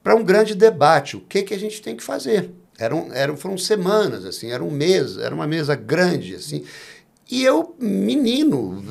para 0.02 0.14
um 0.14 0.22
grande 0.22 0.54
debate. 0.54 1.16
O 1.16 1.20
que, 1.20 1.42
que 1.42 1.54
a 1.54 1.58
gente 1.58 1.80
tem 1.82 1.96
que 1.96 2.02
fazer? 2.04 2.50
Eram, 2.78 3.08
eram, 3.12 3.36
foram 3.36 3.58
semanas, 3.58 4.24
assim, 4.24 4.52
era 4.52 4.62
um 4.62 4.70
mês, 4.70 5.16
era 5.18 5.34
uma 5.34 5.46
mesa 5.48 5.74
grande, 5.74 6.36
assim. 6.36 6.64
E 7.30 7.44
eu, 7.44 7.76
menino, 7.78 8.82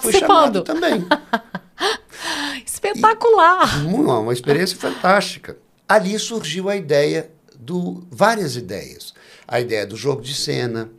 fui 0.00 0.12
chamado 0.12 0.62
Participando. 0.62 0.62
também. 0.62 1.04
Espetacular! 2.64 3.84
Uma, 3.84 4.20
uma 4.20 4.32
experiência 4.32 4.76
fantástica. 4.76 5.56
Ali 5.88 6.18
surgiu 6.18 6.68
a 6.68 6.76
ideia 6.76 7.30
do 7.58 8.06
várias 8.10 8.56
ideias. 8.56 9.12
A 9.46 9.60
ideia 9.60 9.86
do 9.86 9.96
jogo 9.96 10.22
de 10.22 10.34
cena, 10.34 10.90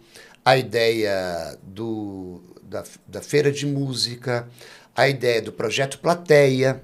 a 0.44 0.58
ideia 0.58 1.58
do, 1.64 2.42
da, 2.62 2.84
da 3.08 3.22
feira 3.22 3.52
de 3.52 3.66
música, 3.66 4.48
a 4.96 5.08
ideia 5.08 5.42
do 5.42 5.52
projeto 5.52 6.00
Plateia, 6.00 6.84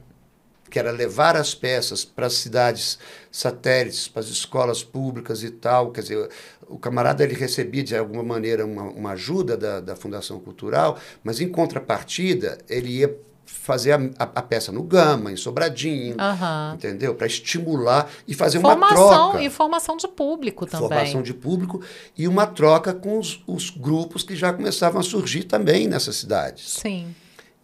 que 0.70 0.80
era 0.80 0.92
levar 0.92 1.36
as 1.36 1.54
peças 1.54 2.06
para 2.06 2.28
as 2.28 2.34
cidades 2.34 3.00
satélites, 3.32 4.08
para 4.08 4.22
as 4.22 4.28
escolas 4.30 4.84
públicas 4.84 5.44
e 5.44 5.50
tal. 5.50 5.92
Quer 5.92 6.02
dizer, 6.02 6.30
o 6.70 6.78
camarada 6.78 7.24
ele 7.24 7.34
recebia 7.34 7.84
de 7.84 7.96
alguma 7.96 8.24
maneira 8.24 8.66
uma, 8.66 8.84
uma 8.84 9.12
ajuda 9.12 9.58
da, 9.58 9.80
da 9.80 9.96
Fundação 9.96 10.40
Cultural, 10.40 10.98
mas 11.24 11.42
em 11.42 11.50
contrapartida 11.50 12.58
ele 12.70 12.90
ia 13.00 13.18
fazer 13.46 13.92
a, 13.92 13.98
a, 14.20 14.24
a 14.24 14.42
peça 14.44 14.72
no 14.72 14.84
Gama, 14.84 15.32
em 15.32 15.36
Sobradinho, 15.36 16.16
Aham. 16.20 16.74
entendeu? 16.76 17.16
Para 17.16 17.26
estimular 17.28 18.10
e 18.28 18.34
fazer 18.34 18.60
uma 18.60 18.70
Formação 18.70 19.32
troca. 19.32 19.42
e 19.44 19.50
formação 19.50 19.98
de 19.98 20.08
público 20.08 20.66
também. 20.68 20.88
Formação 20.88 21.22
de 21.24 21.34
público 21.34 21.82
e 22.18 22.28
uma 22.28 22.46
troca 22.46 22.94
com 22.94 23.18
os, 23.18 23.42
os 23.48 23.72
grupos 23.72 24.24
que 24.24 24.36
já 24.36 24.54
começavam 24.54 25.00
a 25.00 25.04
surgir 25.04 25.44
também 25.46 25.88
nessas 25.88 26.16
cidades. 26.18 26.70
Sim. 26.74 27.14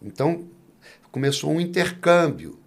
Então, 0.02 0.44
começou 1.12 1.50
um 1.50 1.60
intercâmbio. 1.60 2.58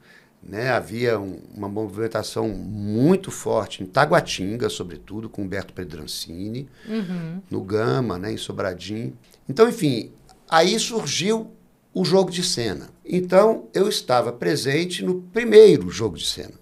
Né? 0.49 0.69
Havia 0.71 1.19
um- 1.19 1.39
uma 1.55 1.69
movimentação 1.69 2.47
muito 2.49 3.29
forte 3.29 3.83
em 3.83 3.85
Taguatinga, 3.85 4.67
sobretudo, 4.67 5.29
com 5.29 5.43
Humberto 5.43 5.73
Pedrancini, 5.73 6.67
Uhum. 6.87 7.39
no 7.51 7.61
Gama, 7.61 8.17
né? 8.17 8.31
em 8.33 8.37
Sobradinho. 8.37 9.13
Então, 9.47 9.69
enfim, 9.69 10.11
aí 10.49 10.79
surgiu 10.79 11.51
o 11.93 12.03
jogo 12.03 12.31
de 12.31 12.41
cena. 12.41 12.89
Então, 13.05 13.65
eu 13.75 13.87
estava 13.87 14.31
presente 14.31 15.03
no 15.05 15.21
primeiro 15.21 15.87
jogo 15.91 16.17
de 16.17 16.25
cena. 16.25 16.53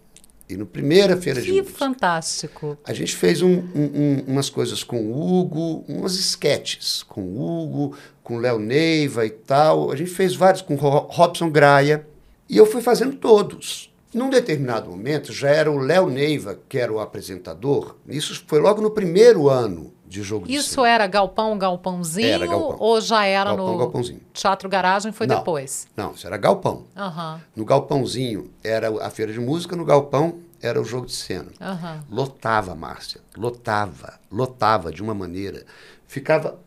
E 0.49 0.55
no 0.57 0.65
primeira 0.65 1.15
feira 1.17 1.41
de 1.41 1.47
Que 1.51 1.61
música. 1.61 1.77
fantástico. 1.77 2.77
A 2.85 2.93
gente 2.93 3.15
fez 3.15 3.41
um- 3.41 3.49
um- 3.75 3.91
um- 3.93 4.23
umas 4.27 4.49
coisas 4.49 4.81
com 4.83 4.97
o 5.11 5.39
Hugo, 5.39 5.83
umas 5.87 6.15
esquetes 6.15 7.03
com 7.03 7.21
o 7.21 7.41
Hugo, 7.63 7.97
com 8.23 8.35
o 8.37 8.39
Léo 8.39 8.57
Neiva 8.59 9.25
e 9.25 9.29
tal. 9.29 9.91
A 9.91 9.95
gente 9.95 10.09
fez 10.11 10.35
vários 10.35 10.61
com 10.61 10.75
Robson 10.75 11.49
Graia. 11.49 12.05
E 12.49 12.57
eu 12.57 12.65
fui 12.65 12.81
fazendo 12.81 13.15
todos. 13.17 13.91
Num 14.13 14.29
determinado 14.29 14.89
momento, 14.89 15.33
já 15.33 15.49
era 15.49 15.69
o 15.69 15.77
Léo 15.77 16.09
Neiva, 16.09 16.57
que 16.69 16.77
era 16.77 16.91
o 16.91 16.99
apresentador. 16.99 17.97
Isso 18.07 18.43
foi 18.47 18.59
logo 18.59 18.81
no 18.81 18.89
primeiro 18.89 19.49
ano 19.49 19.93
de 20.07 20.23
jogo 20.23 20.47
de 20.47 20.55
Isso 20.55 20.75
cena. 20.75 20.87
era 20.89 21.07
galpão, 21.07 21.57
galpãozinho? 21.57 22.25
Era 22.27 22.47
galpão. 22.47 22.77
Ou 22.79 23.01
já 23.01 23.25
era 23.25 23.49
Galpão, 23.49 23.73
no 23.73 23.77
galpãozinho. 23.77 24.21
Teatro 24.33 24.69
Garagem? 24.69 25.11
Foi 25.11 25.27
Não. 25.27 25.39
depois? 25.39 25.87
Não, 25.95 26.13
isso 26.13 26.25
era 26.25 26.37
galpão. 26.37 26.85
Aham, 26.95 27.41
No 27.53 27.65
galpãozinho 27.65 28.49
era 28.63 28.87
a 29.05 29.09
feira 29.09 29.33
de 29.33 29.39
música, 29.41 29.75
no 29.75 29.83
galpão 29.83 30.39
era 30.61 30.81
o 30.81 30.85
jogo 30.85 31.05
de 31.05 31.13
cena. 31.13 31.51
aham. 31.59 32.03
Lotava, 32.09 32.73
Márcia. 32.73 33.19
Lotava. 33.35 34.17
Lotava 34.31 34.91
de 34.91 35.03
uma 35.03 35.13
maneira. 35.13 35.65
Ficava 36.07 36.57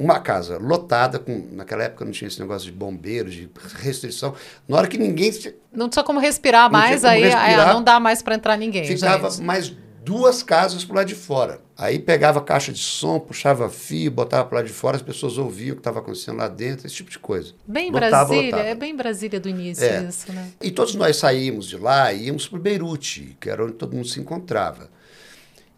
uma 0.00 0.18
casa 0.18 0.56
lotada, 0.56 1.18
com, 1.18 1.46
naquela 1.52 1.84
época 1.84 2.06
não 2.06 2.12
tinha 2.12 2.26
esse 2.26 2.40
negócio 2.40 2.64
de 2.64 2.72
bombeiros, 2.72 3.34
de 3.34 3.50
restrição. 3.80 4.34
Na 4.66 4.78
hora 4.78 4.88
que 4.88 4.96
ninguém 4.96 5.30
Não 5.70 5.90
tinha 5.90 6.02
como 6.02 6.18
respirar 6.18 6.72
mais, 6.72 7.02
como 7.02 7.12
aí 7.12 7.22
respirar. 7.24 7.68
é, 7.68 7.72
não 7.74 7.82
dá 7.84 8.00
mais 8.00 8.22
para 8.22 8.34
entrar 8.34 8.56
ninguém, 8.56 8.84
ficava 8.86 9.28
gente. 9.30 9.42
mais 9.42 9.76
duas 10.02 10.42
casas 10.42 10.82
pro 10.86 10.96
lado 10.96 11.06
de 11.08 11.14
fora. 11.14 11.60
Aí 11.76 11.98
pegava 11.98 12.40
caixa 12.40 12.72
de 12.72 12.78
som, 12.78 13.20
puxava 13.20 13.68
fio, 13.68 14.10
botava 14.10 14.46
pro 14.46 14.56
lado 14.56 14.66
de 14.66 14.72
fora, 14.72 14.96
as 14.96 15.02
pessoas 15.02 15.36
ouviam 15.36 15.72
o 15.72 15.76
que 15.76 15.80
estava 15.80 15.98
acontecendo 15.98 16.38
lá 16.38 16.48
dentro, 16.48 16.86
esse 16.86 16.96
tipo 16.96 17.10
de 17.10 17.18
coisa. 17.18 17.52
Bem 17.66 17.90
Lotava, 17.90 18.10
Brasília, 18.28 18.50
lotava. 18.52 18.68
é 18.68 18.74
bem 18.74 18.96
Brasília 18.96 19.38
do 19.38 19.48
início 19.50 19.84
É. 19.84 20.02
isso, 20.02 20.32
né? 20.32 20.48
E 20.62 20.70
todos 20.70 20.94
nós 20.94 21.16
saímos 21.18 21.68
de 21.68 21.76
lá 21.76 22.10
e 22.12 22.24
íamos 22.28 22.48
para 22.48 22.58
o 22.58 22.60
Beirute, 22.62 23.36
que 23.38 23.50
era 23.50 23.62
onde 23.62 23.74
todo 23.74 23.94
mundo 23.94 24.08
se 24.08 24.18
encontrava. 24.18 24.88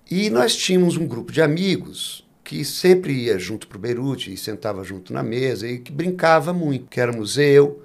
E 0.08 0.30
nós 0.30 0.54
tínhamos 0.54 0.96
um 0.96 1.06
grupo 1.06 1.32
de 1.32 1.42
amigos 1.42 2.21
que 2.44 2.64
sempre 2.64 3.12
ia 3.12 3.38
junto 3.38 3.68
para 3.68 3.78
o 3.78 3.80
Beirute 3.80 4.32
e 4.32 4.36
sentava 4.36 4.82
junto 4.82 5.12
na 5.12 5.22
mesa 5.22 5.68
e 5.68 5.78
que 5.78 5.92
brincava 5.92 6.52
muito, 6.52 6.88
que 6.88 7.00
éramos 7.00 7.38
eu, 7.38 7.82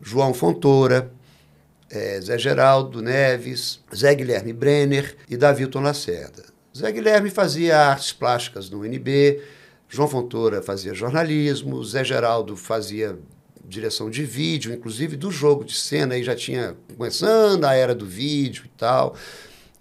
João 0.00 0.34
Fontoura, 0.34 1.12
eh, 1.90 2.20
Zé 2.20 2.36
Geraldo 2.38 3.00
Neves, 3.00 3.80
Zé 3.94 4.14
Guilherme 4.14 4.52
Brenner 4.52 5.16
e 5.28 5.36
Davilton 5.36 5.80
Lacerda. 5.80 6.44
Zé 6.76 6.90
Guilherme 6.90 7.30
fazia 7.30 7.78
artes 7.78 8.12
plásticas 8.12 8.68
no 8.68 8.80
UNB, 8.80 9.40
João 9.88 10.08
Fontoura 10.08 10.62
fazia 10.62 10.94
jornalismo, 10.94 11.84
Zé 11.84 12.02
Geraldo 12.02 12.56
fazia 12.56 13.18
direção 13.64 14.10
de 14.10 14.24
vídeo, 14.24 14.72
inclusive 14.72 15.16
do 15.16 15.30
jogo 15.30 15.64
de 15.64 15.74
cena, 15.74 16.14
aí 16.14 16.24
já 16.24 16.34
tinha 16.34 16.76
começando 16.96 17.64
a 17.64 17.74
era 17.74 17.94
do 17.94 18.06
vídeo 18.06 18.64
e 18.66 18.68
tal. 18.70 19.14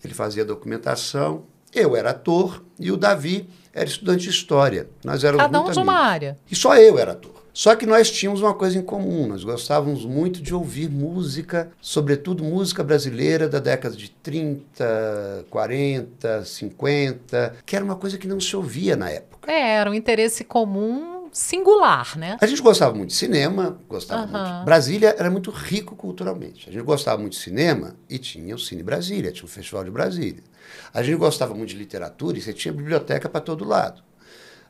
Ele 0.04 0.14
fazia 0.14 0.46
documentação. 0.46 1.46
Eu 1.74 1.96
era 1.96 2.12
ator 2.12 2.64
e 2.80 2.92
o 2.92 2.98
Davi 2.98 3.50
era 3.74 3.86
estudante 3.86 4.24
de 4.24 4.30
história. 4.30 4.90
Nós 5.04 5.24
éramos 5.24 5.46
Cada 5.46 5.62
um 5.62 5.72
de 5.72 5.80
uma 5.80 5.94
área. 5.94 6.38
E 6.50 6.56
só 6.56 6.76
eu 6.76 6.98
era 7.00 7.14
ator. 7.14 7.42
Só 7.54 7.76
que 7.76 7.86
nós 7.86 8.10
tínhamos 8.10 8.42
uma 8.42 8.54
coisa 8.54 8.78
em 8.78 8.82
comum, 8.82 9.28
nós 9.28 9.44
gostávamos 9.44 10.06
muito 10.06 10.42
de 10.42 10.56
ouvir 10.56 10.90
música, 10.90 11.70
sobretudo 11.82 12.44
música 12.44 12.82
brasileira 12.82 13.50
da 13.50 13.60
década 13.60 13.94
de 13.96 14.10
30, 14.10 15.46
40, 15.50 16.46
50, 16.46 17.56
que 17.66 17.76
era 17.76 17.84
uma 17.84 17.96
coisa 17.98 18.18
que 18.18 18.28
não 18.28 18.40
se 18.40 18.56
ouvia 18.56 18.96
na 18.96 19.10
época. 19.10 19.52
É, 19.52 19.76
era 19.76 19.90
um 19.90 19.94
interesse 19.94 20.46
comum 20.46 21.22
singular, 21.32 22.18
né? 22.18 22.38
A 22.42 22.46
gente 22.46 22.62
gostava 22.62 22.94
muito 22.94 23.10
de 23.10 23.16
cinema, 23.16 23.78
gostava 23.88 24.24
Aham. 24.24 24.54
muito. 24.54 24.66
Brasília 24.66 25.16
era 25.18 25.30
muito 25.30 25.52
rico 25.52 25.96
culturalmente. 25.96 26.70
A 26.70 26.72
gente 26.72 26.84
gostava 26.84 27.20
muito 27.20 27.34
de 27.34 27.40
cinema 27.40 27.96
e 28.10 28.18
tinha 28.18 28.56
o 28.56 28.60
Cine 28.60 28.84
Brasília, 28.84 29.32
tinha 29.32 29.46
o 29.46 29.50
Festival 29.50 29.84
de 29.84 29.92
Brasília. 29.92 30.44
A 30.94 31.02
gente 31.04 31.18
gostava 31.18 31.54
muito 31.54 31.70
de 31.70 31.78
literatura 31.78 32.38
e 32.38 32.42
você 32.42 32.54
tinha 32.54 32.74
biblioteca 32.74 33.28
para 33.30 33.42
todo 33.42 33.64
lado. 33.66 34.02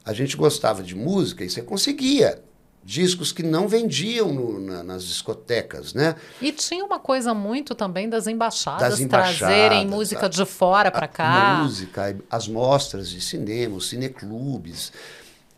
A 0.06 0.14
gente 0.14 0.36
gostava 0.36 0.82
de 0.84 0.96
música 0.96 1.44
e 1.44 1.50
você 1.50 1.62
conseguia 1.62 2.42
discos 2.84 3.32
que 3.32 3.44
não 3.44 3.68
vendiam 3.68 4.34
no- 4.34 4.60
na- 4.60 4.82
nas 4.84 5.04
discotecas, 5.04 5.94
né? 5.94 6.16
E 6.42 6.52
tinha 6.52 6.84
uma 6.84 6.98
coisa 7.00 7.32
muito 7.32 7.76
também 7.76 8.10
das 8.10 8.26
embaixadas, 8.26 8.90
Das 8.90 9.00
embaixadas, 9.00 9.38
trazerem 9.38 9.86
música 9.88 10.28
de 10.28 10.44
fora 10.46 10.90
para 10.90 11.08
cá. 11.08 11.60
música, 11.62 12.18
as 12.30 12.48
mostras 12.48 13.10
de 13.10 13.22
cinema, 13.22 13.76
os 13.76 13.88
cineclubes. 13.90 14.92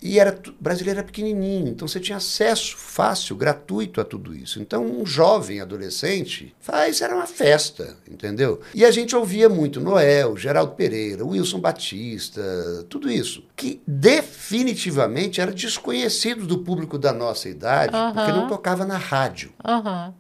E 0.06 0.20
era 0.20 0.38
brasileiro 0.60 1.00
era 1.00 1.06
pequenininho, 1.06 1.70
então 1.70 1.88
você 1.88 1.98
tinha 1.98 2.18
acesso 2.18 2.76
fácil, 2.76 3.38
gratuito 3.38 4.02
a 4.02 4.04
tudo 4.04 4.36
isso. 4.36 4.62
Então 4.62 4.86
um 4.86 5.06
jovem 5.06 5.62
adolescente 5.62 6.54
faz 6.60 7.00
era 7.00 7.16
uma 7.16 7.26
festa, 7.26 7.96
entendeu? 8.06 8.60
E 8.76 8.84
a 8.84 8.92
gente 8.92 9.16
ouvia 9.16 9.48
muito 9.48 9.80
Noel, 9.80 10.36
Geraldo 10.36 10.74
Pereira, 10.74 11.26
Wilson 11.26 11.62
Batista, 11.62 12.42
tudo 12.90 13.10
isso, 13.10 13.46
que 13.56 13.82
definitivamente 13.88 15.40
era 15.40 15.54
desconhecido 15.54 16.46
do 16.46 16.60
público 16.60 16.98
da 16.98 17.14
nossa 17.14 17.48
idade, 17.48 17.94
porque 18.14 18.32
não 18.34 18.50
tocava 18.50 18.84
na 18.84 18.98
rádio. 18.98 19.54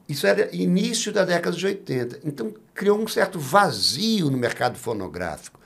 Isso 0.07 0.25
era 0.25 0.49
início 0.55 1.11
da 1.11 1.25
década 1.25 1.57
de 1.57 1.65
80. 1.65 2.19
Então 2.23 2.53
criou 2.73 2.97
um 2.97 3.07
certo 3.07 3.37
vazio 3.37 4.31
no 4.31 4.37
mercado 4.37 4.77
fonográfico. 4.77 5.59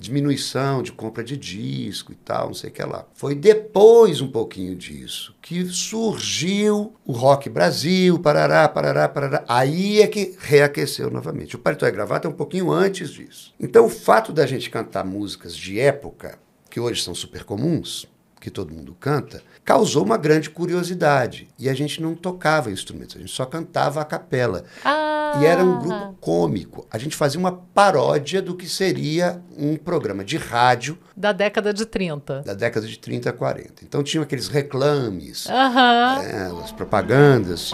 Diminuição 0.00 0.82
de 0.82 0.92
compra 0.92 1.22
de 1.22 1.36
disco 1.36 2.10
e 2.10 2.14
tal, 2.14 2.46
não 2.46 2.54
sei 2.54 2.70
o 2.70 2.72
que 2.72 2.82
lá. 2.82 3.04
Foi 3.12 3.34
depois 3.34 4.20
um 4.22 4.28
pouquinho 4.28 4.74
disso 4.74 5.36
que 5.42 5.64
surgiu 5.66 6.94
o 7.04 7.12
Rock 7.12 7.50
Brasil, 7.50 8.18
parará, 8.18 8.66
parará, 8.66 9.08
parará. 9.08 9.44
Aí 9.46 10.00
é 10.00 10.06
que 10.06 10.34
reaqueceu 10.38 11.10
novamente. 11.10 11.54
O 11.54 11.58
Paletó 11.58 11.86
e 11.86 11.90
Gravata 11.90 12.26
é 12.26 12.30
um 12.30 12.34
pouquinho 12.34 12.72
antes 12.72 13.10
disso. 13.10 13.54
Então 13.60 13.84
o 13.84 13.90
fato 13.90 14.32
da 14.32 14.46
gente 14.46 14.70
cantar 14.70 15.04
músicas 15.04 15.54
de 15.54 15.78
época 15.78 16.38
que 16.70 16.80
hoje 16.80 17.02
são 17.02 17.14
super 17.14 17.44
comuns, 17.44 18.08
que 18.40 18.50
todo 18.50 18.72
mundo 18.72 18.96
canta, 18.98 19.42
causou 19.70 20.04
uma 20.04 20.16
grande 20.16 20.50
curiosidade. 20.50 21.46
E 21.56 21.68
a 21.68 21.74
gente 21.74 22.02
não 22.02 22.12
tocava 22.16 22.72
instrumentos, 22.72 23.14
a 23.14 23.20
gente 23.20 23.30
só 23.30 23.44
cantava 23.46 24.00
a 24.00 24.04
capela. 24.04 24.64
Ah. 24.84 25.38
E 25.40 25.46
era 25.46 25.62
um 25.62 25.78
grupo 25.78 26.16
cômico. 26.20 26.88
A 26.90 26.98
gente 26.98 27.14
fazia 27.14 27.38
uma 27.38 27.52
paródia 27.52 28.42
do 28.42 28.56
que 28.56 28.68
seria 28.68 29.40
um 29.56 29.76
programa 29.76 30.24
de 30.24 30.36
rádio 30.36 30.98
Da 31.16 31.30
década 31.30 31.72
de 31.72 31.86
30. 31.86 32.42
da 32.42 32.52
década 32.52 32.84
de 32.84 32.98
30 32.98 33.30
a 33.30 33.32
40. 33.32 33.84
Então 33.84 34.02
tinham 34.02 34.24
aqueles 34.24 34.48
reclames, 34.48 35.46
Aham. 35.48 36.18
né, 36.20 36.52
as 36.64 36.72
propagandas, 36.72 37.70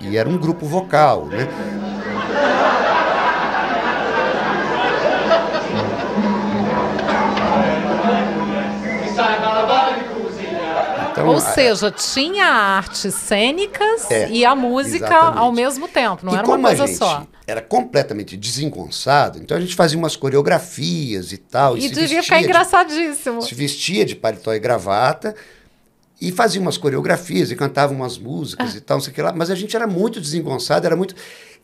e, 0.00 0.06
e- 0.06 0.12
e 0.12 0.16
era 0.16 0.26
um 0.26 0.38
grupo 0.38 0.64
vocal, 0.64 1.26
né? 1.26 1.46
Então, 11.24 11.34
Ou 11.34 11.40
seja, 11.40 11.90
tinha 11.90 12.44
artes 12.46 13.14
cênicas 13.14 14.10
É, 14.10 14.28
e 14.30 14.44
a 14.44 14.54
música 14.54 15.06
exatamente. 15.06 15.38
ao 15.38 15.52
mesmo 15.52 15.88
tempo, 15.88 16.24
não 16.26 16.32
e 16.32 16.36
era 16.36 16.44
como 16.44 16.58
uma 16.58 16.68
coisa 16.76 16.86
só. 16.94 17.26
era 17.46 17.60
completamente 17.60 18.36
desengonçado, 18.36 19.38
então 19.38 19.56
a 19.56 19.60
gente 19.60 19.74
fazia 19.74 19.98
umas 19.98 20.16
coreografias 20.16 21.32
e 21.32 21.36
tal. 21.38 21.76
E 21.76 21.82
se 21.82 21.90
devia 21.90 22.22
ficar 22.22 22.38
de- 22.38 22.44
engraçadíssimo. 22.44 23.42
se 23.42 23.54
vestia 23.54 24.04
de 24.04 24.14
paletó 24.16 24.52
e 24.54 24.58
gravata 24.58 25.34
e 26.20 26.30
fazia 26.32 26.60
umas 26.60 26.76
coreografias 26.78 27.50
e 27.50 27.56
cantava 27.56 27.92
umas 27.92 28.16
músicas 28.18 28.74
e 28.74 28.80
tal, 28.80 28.96
não 28.98 29.02
sei 29.02 29.12
o 29.12 29.14
que 29.14 29.20
lá. 29.22 29.32
Mas 29.34 29.50
a 29.50 29.54
gente 29.54 29.74
era 29.76 29.86
muito 29.86 30.20
desengonçado, 30.20 30.86
era 30.86 30.96
muito. 30.96 31.14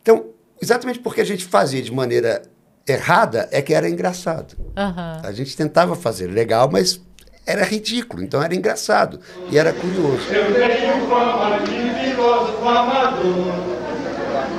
Então, 0.03 0.27
exatamente 0.61 0.99
porque 0.99 1.21
a 1.21 1.25
gente 1.25 1.45
fazia 1.45 1.81
de 1.81 1.93
maneira 1.93 2.43
errada, 2.87 3.49
é 3.53 3.63
que 3.63 3.73
era 3.73 3.89
engraçado. 3.89 4.57
Aham. 4.77 5.21
A 5.23 5.33
gente 5.33 5.57
tentava 5.57 5.95
fazer 5.95 6.27
legal, 6.27 6.69
mas 6.71 7.01
era 7.47 7.65
ridículo, 7.65 8.23
então 8.23 8.43
era 8.43 8.55
engraçado 8.55 9.21
e 9.51 9.59
era 9.59 9.73
curioso. 9.73 10.23
Eu 10.31 10.55
tenho 10.55 11.07
fama 11.09 11.59
de 11.61 12.11
filósofo 12.11 12.69
amador. 12.69 13.55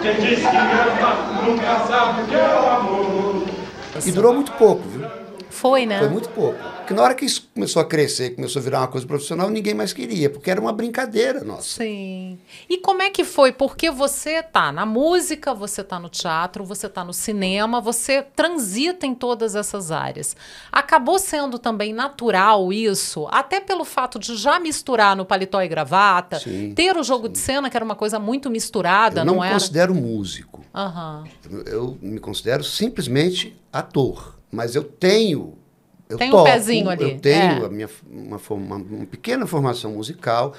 Quem 0.02 0.16
diz 0.16 0.40
que 0.40 0.46
ama 0.48 1.42
nunca 1.46 1.80
sabe 1.88 2.22
o 2.22 2.26
que 2.26 2.36
é 2.36 2.40
o 2.40 2.70
amor. 2.70 3.46
E 4.06 4.12
durou 4.12 4.34
muito 4.34 4.52
pouco, 4.54 4.88
viu? 4.88 5.01
Foi, 5.52 5.86
né? 5.86 6.00
Foi 6.00 6.10
muito 6.10 6.30
pouco. 6.30 6.58
Porque 6.78 6.94
na 6.94 7.04
hora 7.04 7.14
que 7.14 7.26
isso 7.26 7.50
começou 7.54 7.82
a 7.82 7.86
crescer, 7.86 8.32
começou 8.36 8.60
a 8.60 8.64
virar 8.64 8.80
uma 8.80 8.88
coisa 8.88 9.06
profissional, 9.06 9.50
ninguém 9.50 9.74
mais 9.74 9.94
queria, 9.94 10.30
porque 10.30 10.50
era 10.50 10.60
uma 10.60 10.72
brincadeira 10.74 11.44
nossa. 11.44 11.84
Sim. 11.84 12.40
E 12.70 12.78
como 12.78 13.02
é 13.02 13.10
que 13.10 13.24
foi? 13.24 13.52
Porque 13.52 13.92
você 13.92 14.42
tá 14.42 14.72
na 14.72 14.86
música, 14.86 15.54
você 15.54 15.84
tá 15.84 16.00
no 16.00 16.10
teatro, 16.10 16.64
você 16.64 16.90
tá 16.90 17.04
no 17.04 17.14
cinema, 17.14 17.80
você 17.82 18.22
transita 18.36 19.06
em 19.06 19.14
todas 19.14 19.56
essas 19.56 19.92
áreas. 19.92 20.36
Acabou 20.72 21.20
sendo 21.20 21.60
também 21.60 21.94
natural 21.94 22.72
isso, 22.74 23.28
até 23.30 23.60
pelo 23.60 23.84
fato 23.86 24.18
de 24.18 24.36
já 24.36 24.60
misturar 24.60 25.16
no 25.16 25.26
paletó 25.26 25.62
e 25.62 25.68
gravata, 25.68 26.40
Sim, 26.40 26.74
ter 26.74 26.96
o 26.98 27.04
jogo 27.04 27.28
de 27.30 27.38
cena, 27.38 27.70
que 27.70 27.76
era 27.78 27.86
uma 27.86 27.96
coisa 27.96 28.18
muito 28.20 28.50
misturada, 28.50 29.22
Eu 29.22 29.26
não 29.26 29.36
não 29.36 29.44
era? 29.44 29.54
considero 29.54 29.94
músico. 29.94 30.62
Eu, 31.50 31.64
eu 31.64 31.98
me 32.02 32.20
considero 32.20 32.64
simplesmente 32.64 33.56
ator. 33.72 34.36
Mas 34.52 34.76
eu 34.76 34.84
tenho. 34.84 35.58
Eu 36.10 36.18
Tem 36.18 36.28
um 36.28 36.32
toco, 36.32 36.44
pezinho 36.44 36.90
ali, 36.90 37.12
Eu 37.14 37.20
tenho 37.22 37.64
é. 37.64 37.66
a 37.66 37.70
minha, 37.70 37.90
uma, 38.10 38.38
forma- 38.38 38.76
uma 38.76 39.06
pequena 39.06 39.48
formação 39.48 39.94
musical 39.94 40.54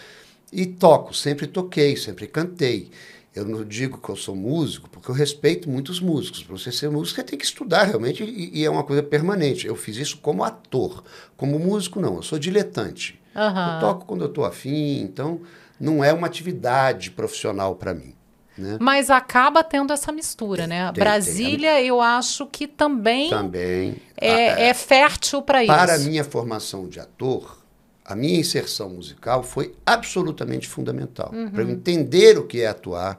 e 0.51 0.65
toco. 0.65 1.13
Sempre 1.15 1.47
toquei, 1.47 1.97
sempre 1.97 2.27
cantei. 2.27 2.91
Eu 3.35 3.45
não 3.47 3.65
digo 3.65 3.99
que 3.99 4.09
eu 4.09 4.17
sou 4.17 4.35
músico, 4.37 4.89
porque 4.91 5.11
eu 5.11 5.15
respeito 5.15 5.69
muitos 5.69 6.01
músicos. 6.01 6.43
Para 6.43 6.57
você 6.57 6.71
ser 6.73 6.91
músico, 6.91 7.17
você 7.17 7.25
tem 7.25 7.39
que 7.39 7.45
estudar 7.45 7.85
realmente 7.85 8.23
e, 8.25 8.61
e 8.61 8.65
é 8.65 8.71
uma 8.71 8.83
coisa 8.85 9.03
permanente. 9.03 9.67
Eu 9.67 9.77
fiz 9.77 9.97
isso 9.97 10.19
como 10.19 10.43
ator. 10.45 11.05
Como 11.37 11.59
músico, 11.59 12.01
não. 12.01 12.17
Eu 12.17 12.23
sou 12.23 12.39
diletante. 12.39 13.21
Aham. 13.35 13.75
Eu 13.75 13.81
toco 13.81 14.07
quando 14.07 14.23
eu 14.23 14.29
estou 14.29 14.45
afim, 14.45 15.01
então 15.03 15.41
não 15.81 16.03
é 16.05 16.13
uma 16.13 16.27
atividade 16.27 17.11
profissional 17.11 17.75
para 17.75 17.93
mim. 17.95 18.15
Né? 18.63 18.79
Mas 18.81 19.11
acaba 19.11 19.65
tendo 19.65 19.93
essa 19.93 20.13
mistura, 20.13 20.67
né? 20.67 20.91
tem. 20.93 21.03
Brasília, 21.03 21.83
eu 21.83 22.01
acho 22.01 22.47
que 22.47 22.69
também, 22.69 23.29
Também. 23.29 23.97
é, 24.17 24.69
é 24.69 24.75
fértil 24.75 25.43
para 25.43 25.65
isso. 25.65 25.73
Para 25.73 25.97
a 25.97 25.99
minha 25.99 26.23
formação 26.23 26.89
de 26.89 27.01
ator, 27.01 27.59
a 28.05 28.15
minha 28.15 28.39
inserção 28.39 28.91
musical 28.91 29.43
foi 29.43 29.75
absolutamente 29.85 30.69
fundamental. 30.69 31.33
Para 31.53 31.63
eu 31.63 31.71
entender 31.71 32.39
o 32.39 32.47
que 32.47 32.61
é 32.61 32.69
atuar, 32.69 33.19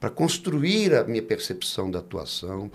para 0.00 0.08
construir 0.08 0.94
a 0.94 1.04
minha 1.04 1.22
percepção 1.22 1.90
da 1.90 1.98
atuação. 1.98 2.70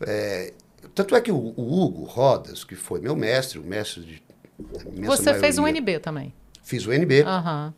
É, 0.00 0.54
tanto 0.94 1.14
é 1.14 1.20
que 1.20 1.30
o, 1.30 1.36
o 1.36 1.82
Hugo 1.82 2.04
Rodas, 2.04 2.64
que 2.64 2.74
foi 2.74 3.00
meu 3.00 3.14
mestre, 3.14 3.58
o 3.58 3.62
mestre 3.62 4.02
de. 4.02 4.22
Você 5.04 5.34
fez 5.34 5.58
um 5.58 5.62
maioria, 5.62 5.80
NB 5.80 5.98
também. 6.00 6.34
Fiz 6.62 6.86
o 6.86 6.92
NB. 6.92 7.22
Aham. 7.22 7.74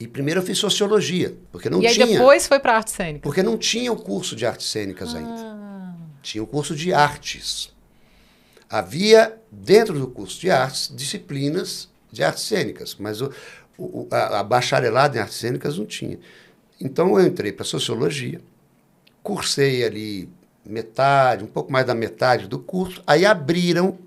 E 0.00 0.08
primeiro 0.08 0.40
eu 0.40 0.44
fiz 0.44 0.56
sociologia, 0.56 1.36
porque 1.52 1.68
não 1.68 1.82
e 1.82 1.86
tinha. 1.88 2.06
depois 2.06 2.46
foi 2.46 2.58
para 2.58 2.74
arte 2.74 2.90
cênica. 2.90 3.22
Porque 3.22 3.42
não 3.42 3.58
tinha 3.58 3.92
o 3.92 3.96
curso 3.96 4.34
de 4.34 4.46
artes 4.46 4.66
cênicas 4.70 5.14
ainda. 5.14 5.30
Ah. 5.30 5.94
Tinha 6.22 6.42
o 6.42 6.46
curso 6.46 6.74
de 6.74 6.90
artes. 6.92 7.70
Havia, 8.68 9.36
dentro 9.52 9.98
do 9.98 10.06
curso 10.08 10.40
de 10.40 10.50
artes, 10.50 10.90
disciplinas 10.94 11.88
de 12.10 12.22
artes 12.22 12.44
cênicas, 12.44 12.96
mas 12.98 13.20
o, 13.20 13.30
o- 13.76 14.08
a, 14.10 14.40
a 14.40 14.42
bacharelada 14.42 15.18
em 15.18 15.20
artes 15.20 15.36
cênicas 15.36 15.76
não 15.76 15.84
tinha. 15.84 16.18
Então 16.80 17.18
eu 17.18 17.26
entrei 17.26 17.52
para 17.52 17.64
sociologia, 17.64 18.40
cursei 19.22 19.84
ali 19.84 20.30
metade, 20.64 21.44
um 21.44 21.48
pouco 21.48 21.70
mais 21.70 21.84
da 21.84 21.94
metade 21.94 22.46
do 22.46 22.58
curso, 22.58 23.02
aí 23.06 23.26
abriram 23.26 23.98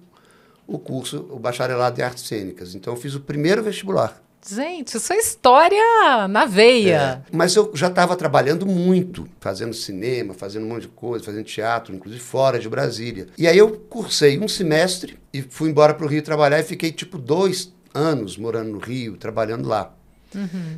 o 0.65 0.79
curso, 0.79 1.27
o 1.29 1.38
bacharelado 1.38 1.99
em 1.99 2.03
artes 2.03 2.25
cênicas. 2.25 2.73
Então 2.73 2.93
eu 2.93 2.99
fiz 2.99 3.13
o 3.15 3.19
primeiro 3.19 3.62
vestibular. 3.62 4.22
Gente, 4.45 4.97
isso 4.97 5.13
é 5.13 5.17
história 5.17 6.27
na 6.27 6.45
veia. 6.45 7.23
Mas 7.32 7.56
eu 7.56 7.71
já 7.73 7.88
estava 7.88 8.15
trabalhando 8.15 8.65
muito, 8.65 9.27
fazendo 9.39 9.73
cinema, 9.73 10.34
fazendo 10.34 10.65
um 10.65 10.69
monte 10.69 10.84
de 10.84 10.88
coisa, 10.89 11.23
fazendo 11.23 11.45
teatro, 11.45 11.95
inclusive 11.95 12.21
fora 12.21 12.60
de 12.60 12.67
Brasília. 12.67 13.27
E 13.38 13.47
aí 13.47 13.58
eu 13.58 13.71
cursei 13.71 14.38
um 14.39 14.47
semestre 14.47 15.17
e 15.34 15.41
fui 15.41 15.69
embora 15.69 15.93
para 15.93 16.06
o 16.06 16.10
Rio 16.10 16.21
trabalhar 16.21 16.60
e 16.60 16.63
fiquei 16.63 16.91
tipo 16.91 17.17
dois 17.17 17.71
anos 17.93 18.38
morando 18.38 18.71
no 18.71 18.79
Rio, 18.79 19.15
trabalhando 19.15 19.67
lá. 19.67 19.93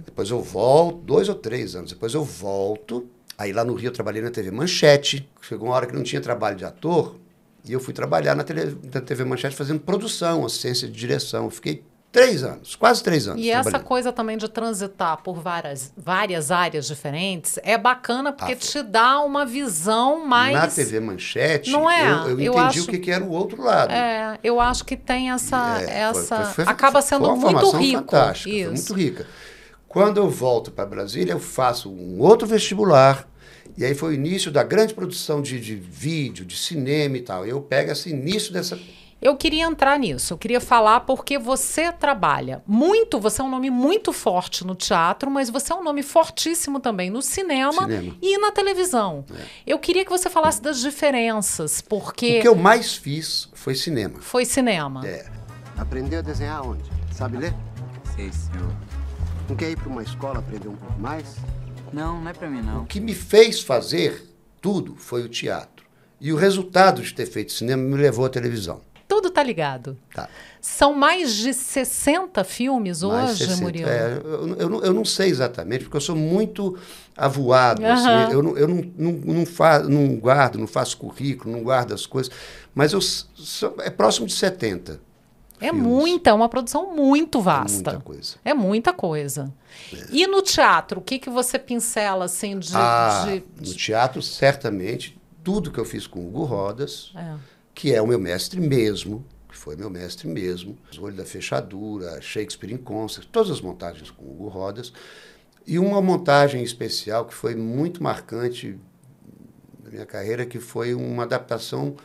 Depois 0.05 0.29
eu 0.29 0.41
volto, 0.41 0.99
dois 0.99 1.27
ou 1.29 1.35
três 1.35 1.75
anos, 1.75 1.91
depois 1.91 2.13
eu 2.13 2.23
volto. 2.23 3.07
Aí 3.37 3.51
lá 3.51 3.63
no 3.65 3.73
Rio 3.73 3.87
eu 3.87 3.93
trabalhei 3.93 4.21
na 4.21 4.29
TV 4.29 4.51
Manchete. 4.51 5.27
Chegou 5.41 5.69
uma 5.69 5.75
hora 5.75 5.87
que 5.87 5.95
não 5.95 6.03
tinha 6.03 6.21
trabalho 6.21 6.55
de 6.55 6.65
ator 6.65 7.15
e 7.67 7.73
eu 7.73 7.79
fui 7.79 7.93
trabalhar 7.93 8.35
na, 8.35 8.43
tele, 8.43 8.77
na 8.93 9.01
TV 9.01 9.23
Manchete 9.23 9.55
fazendo 9.55 9.79
produção, 9.79 10.45
assistência 10.45 10.87
de 10.87 10.93
direção. 10.93 11.45
Eu 11.45 11.49
fiquei 11.49 11.83
três 12.15 12.43
anos, 12.43 12.75
quase 12.75 13.03
três 13.03 13.27
anos. 13.27 13.43
E 13.43 13.51
essa 13.51 13.77
coisa 13.79 14.11
também 14.11 14.37
de 14.37 14.47
transitar 14.47 15.21
por 15.21 15.39
várias, 15.41 15.91
várias 15.97 16.49
áreas 16.51 16.87
diferentes 16.87 17.59
é 17.63 17.77
bacana 17.77 18.31
porque 18.31 18.53
Ah, 18.53 18.55
te 18.55 18.81
dá 18.81 19.19
uma 19.19 19.45
visão 19.45 20.25
mais. 20.25 20.53
Na 20.55 20.67
TV 20.67 20.99
Manchete, 20.99 21.71
Não 21.71 21.89
é? 21.91 22.09
eu, 22.09 22.15
eu 22.15 22.39
Eu 22.39 22.53
entendi 22.53 22.57
acho- 22.79 22.83
o 22.83 22.87
que, 22.87 22.99
que 22.99 23.11
era 23.11 23.23
o 23.23 23.29
outro 23.31 23.61
lado. 23.61 23.91
É, 23.91 24.39
eu 24.43 24.59
acho 24.61 24.85
que 24.85 24.95
tem 24.95 25.31
essa. 25.31 25.81
É, 25.81 25.99
essa 26.01 26.45
foi- 26.45 26.63
foi- 26.65 26.73
acaba 26.73 27.01
foi 27.01 27.09
sendo 27.09 27.25
uma 27.25 27.35
muito 27.51 27.71
rico. 27.77 27.99
Fantástica, 27.99 28.49
Isso. 28.55 28.71
muito 28.71 28.93
rica. 28.93 29.27
Quando 29.87 30.17
eu 30.17 30.29
volto 30.29 30.71
para 30.71 30.85
Brasília, 30.85 31.33
eu 31.33 31.39
faço 31.39 31.89
um 31.91 32.19
outro 32.19 32.47
vestibular. 32.47 33.27
E 33.77 33.83
aí 33.83 33.93
foi 33.93 34.11
o 34.11 34.13
início 34.13 34.51
da 34.51 34.63
grande 34.63 34.93
produção 34.93 35.41
de, 35.41 35.59
de 35.59 35.75
vídeo, 35.75 36.45
de 36.45 36.55
cinema 36.57 37.17
e 37.17 37.21
tal. 37.21 37.45
Eu 37.45 37.59
pego 37.61 37.91
esse 37.91 38.09
início 38.09 38.53
dessa. 38.53 38.77
Eu 39.25 39.35
queria 39.35 39.65
entrar 39.65 39.97
nisso, 39.97 40.33
eu 40.33 40.37
queria 40.37 40.61
falar 40.61 40.99
porque 40.99 41.39
você 41.39 41.91
trabalha 41.91 42.61
muito, 42.67 43.19
você 43.19 43.41
é 43.41 43.43
um 43.43 43.49
nome 43.49 43.71
muito 43.71 44.13
forte 44.13 44.63
no 44.63 44.75
teatro, 44.75 45.31
mas 45.31 45.49
você 45.49 45.73
é 45.73 45.75
um 45.75 45.81
nome 45.83 46.03
fortíssimo 46.03 46.79
também 46.79 47.09
no 47.09 47.23
cinema, 47.23 47.73
Cinema. 47.87 48.13
É. 48.13 48.15
e 48.21 48.37
na 48.37 48.51
televisão. 48.51 49.25
Eu 49.65 49.79
queria 49.79 50.05
que 50.05 50.11
você 50.11 50.29
falasse 50.29 50.61
das 50.61 50.79
diferenças, 50.79 51.81
porque 51.81 52.37
O 52.37 52.41
que 52.43 52.47
eu 52.47 52.53
mais 52.55 52.93
fiz 52.95 53.49
foi 53.55 53.73
cinema. 53.73 54.19
foi 54.21 54.45
cinema. 54.45 55.01
É. 55.03 55.25
Aprendeu 55.75 56.19
a 56.19 56.21
desenhar 56.21 56.61
onde? 56.63 56.83
Sabe 57.11 57.37
ler? 57.37 57.55
Sei, 58.15 58.31
senhor. 58.31 58.71
Não 59.49 59.55
quer 59.55 59.71
ir 59.71 59.75
para 59.75 59.89
uma 59.89 60.03
escola 60.03 60.37
aprender 60.37 60.67
um 60.67 60.75
pouco 60.75 60.99
mais? 60.99 61.35
Não, 61.91 62.21
não 62.21 62.29
é 62.29 62.33
pra 62.33 62.47
mim, 62.47 62.59
O 62.59 62.63
não. 62.63 62.85
que 62.85 62.99
me 62.99 63.15
fez 63.15 63.59
fazer 63.59 64.23
tudo 64.61 64.95
foi 64.95 65.23
o 65.23 65.29
teatro. 65.29 65.83
E 66.21 66.31
o 66.31 66.35
resultado 66.35 67.01
de 67.01 67.11
ter 67.11 67.25
feito 67.25 67.51
cinema 67.53 67.81
me 67.81 67.95
levou 67.95 68.23
à 68.23 68.29
televisão. 68.29 68.81
Tudo 69.15 69.29
tá 69.29 69.41
ligado. 69.41 69.97
Tá. 70.13 70.27
São 70.59 70.93
mais 70.93 71.33
de 71.35 71.53
60 71.53 72.43
filmes 72.43 73.01
Mais 73.01 73.31
hoje, 73.31 73.45
60. 73.45 73.61
Murilo? 73.63 73.89
É, 73.89 74.19
eu, 74.23 74.55
eu 74.57 74.69
não, 74.69 74.81
eu 74.83 74.93
não 74.93 75.05
sei 75.05 75.29
exatamente, 75.29 75.85
porque 75.85 75.95
eu 75.95 76.01
sou 76.01 76.15
muito 76.17 76.77
avoado. 77.15 77.85
assim, 77.85 78.07
Aham. 78.07 78.31
eu 78.31 78.43
não, 78.43 78.57
eu 78.57 78.67
não, 78.67 78.91
não, 78.97 79.11
não, 79.13 79.45
fa, 79.45 79.79
não 79.79 80.15
guardo, 80.17 80.57
não 80.57 80.67
faço 80.67 80.97
currículo, 80.97 81.55
não 81.55 81.63
guardo 81.63 81.93
as 81.93 82.05
coisas. 82.05 82.31
Mas 82.73 82.91
eu, 82.91 82.99
sou- 83.01 83.75
é 83.79 83.89
próximo 83.89 84.27
de 84.27 84.33
70. 84.33 84.99
É 85.61 85.69
filmes. 85.69 85.81
muita, 85.87 86.29
é 86.31 86.33
uma 86.33 86.49
produção 86.49 86.93
muito 86.93 87.39
É 87.39 87.41
vasta. 87.41 87.91
muita 87.91 87.99
coisa. 88.01 88.35
É 88.43 88.53
muita 88.53 88.91
coisa. 88.91 89.53
E 90.11 90.27
no 90.27 90.41
teatro, 90.41 90.99
o 90.99 91.03
que, 91.03 91.17
que 91.19 91.29
você 91.29 91.57
pincela 91.57 92.25
assim 92.25 92.59
de. 92.59 92.71
ah, 92.75 93.23
de- 93.25 93.43
no 93.65 93.73
teatro, 93.75 94.21
certamente, 94.21 95.17
tudo 95.41 95.71
que 95.71 95.79
eu 95.79 95.85
fiz 95.85 96.05
com 96.07 96.19
o 96.19 96.27
Hugo 96.27 96.43
Rodas, 96.43 97.13
É. 97.15 97.54
que 97.75 97.93
é 97.93 98.01
o 98.01 98.07
meu 98.07 98.17
mestre 98.17 98.59
mesmo, 98.59 99.23
que 99.49 99.55
foi 99.57 99.75
meu 99.75 99.89
mestre 99.89 100.27
mesmo, 100.27 100.77
O 100.97 101.03
Olho 101.03 101.15
da 101.15 101.25
Fechadura, 101.25 102.21
Shakespeare 102.21 102.71
em 102.73 102.77
Concert, 102.77 103.27
todas 103.31 103.51
as 103.51 103.61
montagens 103.61 104.09
com 104.09 104.23
Hugo 104.25 104.47
Rodas, 104.47 104.93
e 105.67 105.77
uma 105.77 106.01
montagem 106.01 106.63
especial 106.63 107.25
que 107.25 107.33
foi 107.33 107.53
muito 107.53 108.01
marcante 108.01 108.77
na 109.83 109.89
minha 109.91 110.05
carreira, 110.05 110.45
que 110.45 110.59
foi 110.59 110.93
uma 110.95 111.23
adaptação 111.23 111.95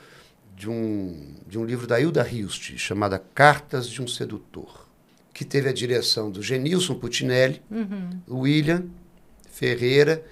de 0.57 0.69
um, 0.69 1.35
de 1.47 1.59
um 1.59 1.65
livro 1.65 1.87
da 1.87 1.99
Hilda 2.01 2.29
Hilst, 2.29 2.77
chamada 2.77 3.19
Cartas 3.19 3.89
de 3.89 4.03
um 4.03 4.09
Sedutor, 4.09 4.87
que 5.33 5.45
teve 5.45 5.69
a 5.69 5.73
direção 5.73 6.31
do 6.31 6.43
Genilson 6.43 6.97
Putinelli, 6.97 7.63
Uhum. 7.71 8.11
William 8.29 8.85
Ferreira 9.51 10.25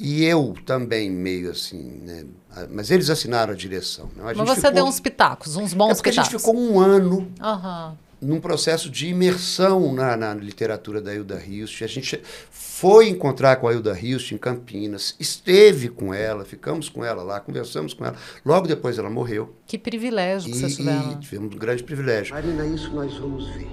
e 0.00 0.24
eu 0.24 0.54
também, 0.64 1.10
meio 1.10 1.50
assim, 1.50 2.00
né? 2.02 2.24
Mas 2.70 2.90
eles 2.90 3.08
assinaram 3.10 3.52
a 3.52 3.56
direção. 3.56 4.06
né? 4.16 4.22
A 4.22 4.24
Mas 4.24 4.36
gente 4.38 4.46
você 4.48 4.54
ficou- 4.56 4.72
deu 4.72 4.84
uns 4.86 4.98
pitacos, 4.98 5.56
uns 5.56 5.72
É 5.72 5.76
bons 5.76 5.94
porque 5.98 6.08
a 6.08 6.12
gente 6.12 6.24
pitacos. 6.26 6.42
ficou 6.46 6.58
um 6.60 6.80
ano 6.80 7.30
Aham. 7.40 7.96
num 8.20 8.40
processo 8.40 8.90
de 8.90 9.06
imersão 9.08 9.92
na, 9.94 10.16
na 10.16 10.34
literatura 10.34 11.00
da 11.00 11.14
Hilda 11.14 11.40
Hilst. 11.44 11.82
A 11.82 11.86
gente 11.86 12.20
foi 12.50 13.08
encontrar 13.08 13.56
com 13.56 13.68
a 13.68 13.72
Hilda 13.72 13.96
Hilst 13.98 14.32
em 14.32 14.38
Campinas, 14.38 15.14
esteve 15.20 15.88
com 15.88 16.12
ela, 16.12 16.44
ficamos 16.44 16.88
com 16.88 17.04
ela 17.04 17.22
lá, 17.22 17.38
conversamos 17.38 17.94
com 17.94 18.04
ela. 18.04 18.16
Logo 18.44 18.66
depois 18.66 18.98
ela 18.98 19.08
morreu. 19.10 19.54
Que 19.66 19.78
privilégio 19.78 20.50
que 20.50 20.56
E, 20.56 20.60
vocês 20.60 20.76
tiveram. 20.76 21.12
e 21.12 21.16
tivemos 21.16 21.54
um 21.54 21.58
grande 21.58 21.82
privilégio. 21.84 22.34
Marina, 22.34 22.66
isso 22.66 22.90
nós 22.90 23.14
vamos 23.16 23.46
ver. 23.54 23.70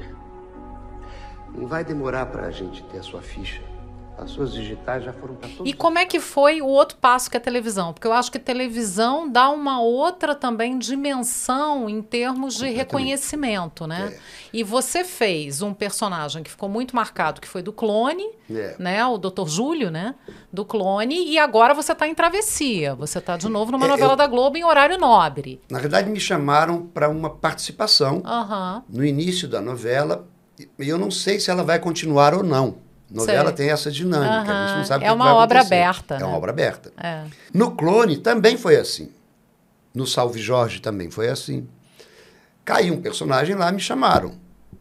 Não 1.55 1.65
vai 1.67 1.83
demorar 1.83 2.27
para 2.27 2.45
a 2.47 2.51
gente 2.51 2.83
ter 2.91 2.99
a 2.99 3.03
sua 3.03 3.21
ficha. 3.21 3.61
As 4.17 4.31
suas 4.31 4.51
digitais 4.51 5.03
já 5.03 5.13
foram 5.13 5.35
para 5.35 5.47
todos. 5.47 5.69
E 5.71 5.73
como 5.73 5.99
é 5.99 6.05
que 6.05 6.19
foi 6.19 6.59
o 6.59 6.65
outro 6.65 6.97
passo 6.97 7.29
que 7.29 7.37
é 7.37 7.39
televisão? 7.39 7.93
Porque 7.93 8.07
eu 8.07 8.13
acho 8.13 8.31
que 8.31 8.39
televisão 8.39 9.29
dá 9.29 9.47
uma 9.49 9.79
outra 9.79 10.33
também 10.33 10.79
dimensão 10.79 11.87
em 11.87 12.01
termos 12.01 12.55
de 12.55 12.67
reconhecimento, 12.69 13.85
né? 13.85 14.13
É. 14.15 14.19
E 14.51 14.63
você 14.63 15.03
fez 15.03 15.61
um 15.61 15.71
personagem 15.73 16.41
que 16.41 16.49
ficou 16.49 16.67
muito 16.67 16.95
marcado, 16.95 17.39
que 17.39 17.47
foi 17.47 17.61
do 17.61 17.71
Clone, 17.71 18.27
É. 18.49 18.75
né? 18.79 19.05
O 19.05 19.19
Dr. 19.19 19.45
Júlio, 19.47 19.91
né? 19.91 20.15
Do 20.51 20.65
Clone. 20.65 21.27
E 21.29 21.37
agora 21.37 21.73
você 21.75 21.91
está 21.91 22.07
em 22.07 22.15
Travessia. 22.15 22.95
Você 22.95 23.19
está 23.19 23.37
de 23.37 23.47
novo 23.47 23.71
numa 23.71 23.85
É, 23.85 23.89
novela 23.89 24.13
eu- 24.13 24.17
da 24.17 24.25
Globo 24.25 24.57
em 24.57 24.63
horário 24.63 24.97
nobre. 24.97 25.61
Na 25.69 25.77
verdade, 25.79 26.09
me 26.09 26.19
chamaram 26.19 26.87
para 26.87 27.07
uma 27.07 27.29
participação 27.29 28.21
Aham. 28.25 28.83
no 28.89 29.05
início 29.05 29.47
da 29.47 29.61
novela, 29.61 30.27
e 30.57 30.89
eu 30.89 30.97
não 30.97 31.11
sei 31.11 31.39
se 31.39 31.51
ela 31.51 31.63
vai 31.63 31.77
continuar 31.77 32.33
ou 32.33 32.41
não. 32.43 32.86
Novela 33.09 33.47
Sei. 33.49 33.55
tem 33.55 33.69
essa 33.69 33.89
dinâmica, 33.91 34.51
a 34.51 34.67
gente 34.67 34.77
não 34.79 34.85
sabe 34.85 35.05
É 35.05 35.07
o 35.07 35.11
que 35.11 35.15
uma 35.15 35.25
vai 35.25 35.33
obra 35.43 35.59
acontecer. 35.59 35.81
aberta, 35.83 36.15
É 36.15 36.19
né? 36.19 36.25
uma 36.25 36.37
obra 36.37 36.51
aberta. 36.51 36.91
É. 36.97 37.23
No 37.53 37.71
Clone 37.75 38.17
também 38.17 38.57
foi 38.57 38.75
assim. 38.75 39.11
No 39.93 40.05
Salve 40.05 40.39
Jorge 40.41 40.81
também 40.81 41.09
foi 41.09 41.29
assim. 41.29 41.67
Caiu 42.65 42.93
um 42.93 43.01
personagem 43.01 43.55
lá, 43.55 43.71
me 43.71 43.79
chamaram. 43.79 44.35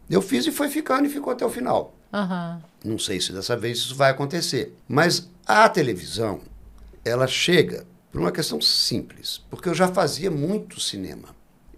Eu 0.09 0.21
fiz 0.21 0.45
e 0.45 0.51
foi 0.51 0.69
ficando 0.69 1.05
e 1.05 1.09
ficou 1.09 1.31
até 1.31 1.45
o 1.45 1.49
final. 1.49 1.95
Aham. 2.13 2.61
Não 2.83 2.99
sei 2.99 3.19
se 3.21 3.31
dessa 3.31 3.55
vez 3.55 3.77
isso 3.79 3.95
vai 3.95 4.11
acontecer. 4.11 4.75
Mas 4.87 5.29
a 5.45 5.67
televisão, 5.69 6.41
ela 7.03 7.27
chega 7.27 7.85
por 8.11 8.19
uma 8.21 8.31
questão 8.31 8.59
simples, 8.61 9.41
porque 9.49 9.69
eu 9.69 9.73
já 9.73 9.87
fazia 9.87 10.29
muito 10.31 10.79
cinema. 10.79 11.29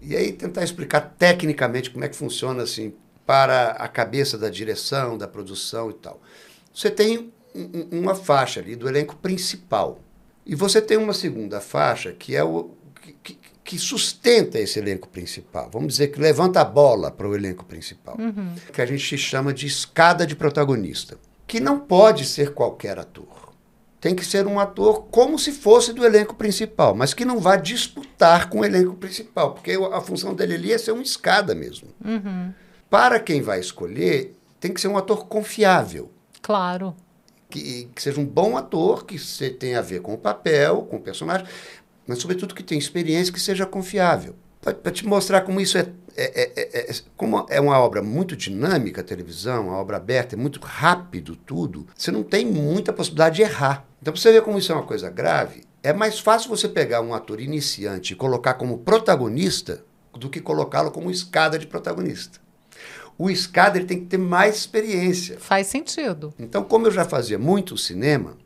E 0.02 0.16
aí 0.16 0.32
tentar 0.32 0.64
explicar 0.64 1.00
tecnicamente 1.18 1.90
como 1.90 2.04
é 2.04 2.08
que 2.08 2.16
funciona 2.16 2.62
assim 2.62 2.92
para 3.26 3.72
a 3.72 3.86
cabeça 3.86 4.36
da 4.36 4.48
direção, 4.48 5.16
da 5.16 5.28
produção 5.28 5.90
e 5.90 5.94
tal. 5.94 6.20
Você 6.80 6.90
tem 6.90 7.30
um- 7.54 7.60
um- 7.92 8.00
uma 8.00 8.14
faixa 8.14 8.58
ali 8.60 8.74
do 8.74 8.88
elenco 8.88 9.14
principal. 9.16 9.98
E 10.46 10.54
você 10.54 10.80
tem 10.80 10.96
uma 10.96 11.12
segunda 11.12 11.60
faixa 11.60 12.10
que 12.12 12.34
é 12.34 12.42
o 12.42 12.70
que, 13.02 13.12
que- 13.22 13.38
que 13.62 13.78
sustenta 13.78 14.58
esse 14.58 14.78
elenco 14.78 15.06
principal. 15.08 15.68
Vamos 15.70 15.88
dizer 15.88 16.06
que 16.08 16.18
levanta 16.18 16.58
a 16.62 16.64
bola 16.64 17.10
para 17.10 17.28
o 17.28 17.34
elenco 17.34 17.66
principal. 17.66 18.16
Que 18.72 18.80
a 18.80 18.86
gente 18.86 19.18
chama 19.18 19.52
de 19.52 19.66
escada 19.66 20.26
de 20.26 20.34
protagonista. 20.34 21.18
Que 21.46 21.60
não 21.60 21.78
pode 21.80 22.24
ser 22.24 22.54
qualquer 22.54 22.98
ator. 22.98 23.52
Tem 24.00 24.14
que 24.14 24.24
ser 24.24 24.46
um 24.46 24.58
ator 24.58 25.02
como 25.10 25.38
se 25.38 25.52
fosse 25.52 25.92
do 25.92 26.02
elenco 26.06 26.34
principal, 26.34 26.94
mas 26.94 27.12
que 27.12 27.26
não 27.26 27.38
vá 27.40 27.56
disputar 27.56 28.48
com 28.48 28.60
o 28.60 28.64
elenco 28.64 28.94
principal, 28.94 29.52
porque 29.52 29.72
a 29.72 30.00
função 30.00 30.32
dele 30.32 30.54
ali 30.54 30.72
é 30.72 30.78
ser 30.78 30.92
uma 30.92 31.02
escada 31.02 31.54
mesmo. 31.54 31.88
Para 32.88 33.20
quem 33.20 33.42
vai 33.42 33.60
escolher, 33.60 34.34
tem 34.58 34.72
que 34.72 34.80
ser 34.80 34.88
um 34.88 34.96
ator 34.96 35.26
confiável 35.26 36.10
Claro. 36.42 36.94
que, 37.48 37.88
que 37.94 38.02
seja 38.02 38.20
um 38.20 38.24
bom 38.26 38.56
ator, 38.56 39.04
que 39.04 39.18
tenha 39.58 39.78
a 39.80 39.82
ver 39.82 40.00
com 40.00 40.14
o 40.14 40.18
papel, 40.18 40.82
com 40.82 40.96
o 40.96 41.00
personagem, 41.00 41.46
mas, 42.06 42.18
sobretudo, 42.18 42.54
que 42.54 42.62
tenha 42.62 42.78
experiência, 42.78 43.32
que 43.32 43.40
seja 43.40 43.66
confiável. 43.66 44.34
Para 44.60 44.92
te 44.92 45.06
mostrar 45.06 45.40
como 45.40 45.60
isso 45.60 45.78
é, 45.78 45.86
é, 46.16 46.42
é- 46.42 46.52
é- 46.56 46.90
é- 46.90 46.94
Como 47.16 47.46
é 47.48 47.60
uma 47.60 47.78
obra 47.78 48.02
muito 48.02 48.36
dinâmica, 48.36 49.00
a 49.00 49.04
televisão, 49.04 49.68
uma 49.68 49.76
obra 49.78 49.96
aberta, 49.96 50.34
é 50.34 50.38
muito 50.38 50.60
rápido 50.60 51.34
tudo, 51.34 51.86
você 51.96 52.10
não 52.10 52.22
tem 52.22 52.44
muita 52.46 52.92
possibilidade 52.92 53.36
de 53.36 53.42
errar. 53.42 53.84
Então, 54.02 54.12
para 54.12 54.20
você 54.20 54.32
ver 54.32 54.42
como 54.42 54.58
isso 54.58 54.70
é 54.70 54.74
uma 54.74 54.84
coisa 54.86 55.08
grave, 55.10 55.64
é 55.82 55.92
mais 55.92 56.18
fácil 56.20 56.50
você 56.50 56.68
pegar 56.68 57.00
um 57.00 57.14
ator 57.14 57.40
iniciante 57.40 58.12
e 58.12 58.16
colocar 58.16 58.54
como 58.54 58.78
protagonista 58.78 59.82
do 60.12 60.28
que 60.28 60.40
colocá-lo 60.40 60.90
como 60.90 61.10
escada 61.10 61.58
de 61.58 61.66
protagonista. 61.66 62.38
O 63.22 63.28
escada 63.30 63.76
ele 63.76 63.84
tem 63.86 64.00
que 64.00 64.06
ter 64.06 64.16
mais 64.18 64.56
experiência. 64.56 65.38
Faz 65.38 65.66
sentido. 65.66 66.32
Então, 66.38 66.64
como 66.64 66.86
eu 66.86 66.90
já 66.90 67.04
fazia 67.04 67.38
muito 67.38 67.76
cinema, 67.76 68.36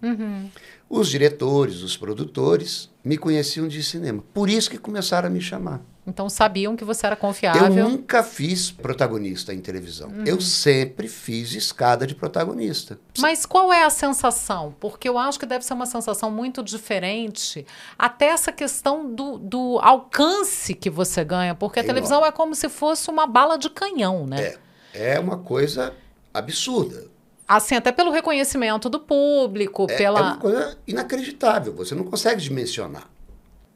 os 0.90 1.08
diretores, 1.08 1.82
os 1.82 1.96
produtores 1.96 2.90
me 3.04 3.16
conheciam 3.16 3.68
de 3.68 3.82
cinema. 3.82 4.22
Por 4.34 4.48
isso 4.50 4.68
que 4.70 4.78
começaram 4.78 5.28
a 5.28 5.30
me 5.30 5.40
chamar. 5.40 5.80
Então 6.06 6.28
sabiam 6.28 6.76
que 6.76 6.84
você 6.84 7.06
era 7.06 7.14
Eu 7.14 7.18
confiável. 7.18 7.88
nunca 7.88 8.22
fiz 8.22 8.70
protagonista 8.70 9.54
em 9.54 9.60
televisão. 9.60 10.10
Eu 10.26 10.38
sempre 10.40 11.08
fiz 11.08 11.52
escada 11.54 12.06
de 12.06 12.14
protagonista. 12.14 12.98
Mas 13.18 13.46
qual 13.46 13.72
é 13.72 13.84
a 13.84 13.90
sensação? 13.90 14.74
Porque 14.80 15.08
eu 15.08 15.16
acho 15.16 15.38
que 15.40 15.46
deve 15.46 15.64
ser 15.64 15.72
uma 15.72 15.86
sensação 15.86 16.30
muito 16.30 16.62
diferente, 16.62 17.64
até 17.98 18.26
essa 18.26 18.52
questão 18.52 19.14
do, 19.14 19.38
do 19.38 19.78
alcance 19.80 20.74
que 20.74 20.90
você 20.90 21.24
ganha, 21.24 21.54
porque 21.54 21.78
a 21.78 21.82
É 21.82 21.86
televisão 21.86 22.24
é 22.26 22.30
como 22.30 22.54
se 22.54 22.68
fosse 22.68 23.08
uma 23.08 23.26
bala 23.26 23.56
de 23.56 23.70
canhão, 23.70 24.26
né? 24.26 24.42
É, 24.42 24.58
é 24.94 25.18
uma 25.18 25.38
coisa 25.38 25.92
absurda. 26.32 27.06
Assim, 27.46 27.74
até 27.74 27.92
pelo 27.92 28.10
reconhecimento 28.10 28.88
do 28.88 28.98
público, 29.00 29.86
É, 29.90 29.96
pela. 29.96 30.18
é 30.18 30.22
uma 30.22 30.36
coisa 30.38 30.78
inacreditável. 30.86 31.74
Você 31.74 31.94
não 31.94 32.04
consegue 32.04 32.40
dimensionar. 32.40 33.10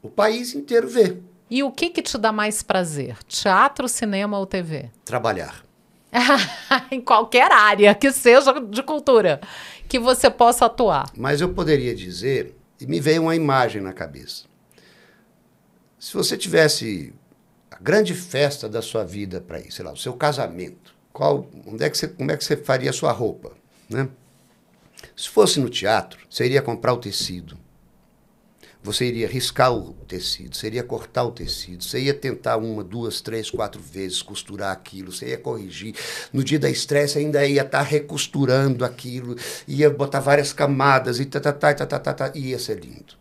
O 0.01 0.09
país 0.09 0.55
inteiro 0.55 0.87
vê. 0.87 1.17
E 1.49 1.61
o 1.61 1.71
que 1.71 1.89
que 1.89 2.01
te 2.01 2.17
dá 2.17 2.31
mais 2.31 2.63
prazer? 2.63 3.17
Teatro, 3.27 3.87
cinema 3.87 4.39
ou 4.39 4.45
TV? 4.45 4.89
Trabalhar. 5.05 5.63
em 6.89 6.99
qualquer 6.99 7.51
área 7.51 7.93
que 7.93 8.11
seja 8.11 8.59
de 8.59 8.81
cultura 8.81 9.39
que 9.87 9.99
você 9.99 10.29
possa 10.29 10.65
atuar. 10.65 11.11
Mas 11.15 11.41
eu 11.41 11.49
poderia 11.53 11.93
dizer, 11.95 12.55
e 12.79 12.87
me 12.87 12.99
veio 12.99 13.23
uma 13.23 13.35
imagem 13.35 13.81
na 13.81 13.93
cabeça. 13.93 14.45
Se 15.99 16.13
você 16.15 16.37
tivesse 16.37 17.13
a 17.69 17.77
grande 17.79 18.13
festa 18.15 18.67
da 18.69 18.81
sua 18.81 19.03
vida 19.03 19.41
para 19.41 19.59
ir, 19.59 19.71
sei 19.71 19.83
lá, 19.85 19.91
o 19.91 19.97
seu 19.97 20.13
casamento, 20.13 20.95
qual, 21.19 21.45
onde 21.67 21.83
é 21.83 21.89
que 21.89 21.97
você, 21.97 22.07
como 22.07 22.31
é 22.31 22.37
que 22.37 22.45
você 22.45 22.55
faria 22.55 22.91
a 22.91 22.93
sua 22.93 23.11
roupa, 23.11 23.51
né? 23.89 24.07
Se 25.17 25.27
fosse 25.27 25.59
no 25.59 25.67
teatro, 25.67 26.17
você 26.29 26.45
iria 26.45 26.61
comprar 26.61 26.93
o 26.93 26.97
tecido. 26.97 27.57
Você 28.81 29.03
iria 29.03 29.27
riscar 29.27 29.73
o 29.73 29.93
tecido, 30.07 30.55
você 30.55 30.67
iria 30.67 30.81
cortar 30.81 31.25
o 31.25 31.31
tecido, 31.31 31.83
você 31.83 31.99
ia 31.99 32.13
tentar 32.13 32.55
uma, 32.55 32.81
duas, 32.81 33.19
três, 33.19 33.49
quatro 33.51 33.81
vezes 33.81 34.21
costurar 34.21 34.71
aquilo, 34.71 35.11
você 35.11 35.31
ia 35.31 35.37
corrigir. 35.37 35.93
No 36.31 36.41
dia 36.41 36.57
da 36.57 36.71
você 36.71 37.19
ainda 37.19 37.45
ia 37.45 37.63
estar 37.63 37.81
recosturando 37.81 38.85
aquilo, 38.85 39.35
ia 39.67 39.89
botar 39.89 40.21
várias 40.21 40.53
camadas 40.53 41.19
e 41.19 41.25
tá, 41.25 41.41
tá, 41.41 41.51
tá, 41.51 41.73
tá, 41.73 41.85
tá, 41.85 41.99
tá, 41.99 42.13
tá, 42.13 42.31
ia 42.33 42.57
ser 42.57 42.79
lindo. 42.79 43.19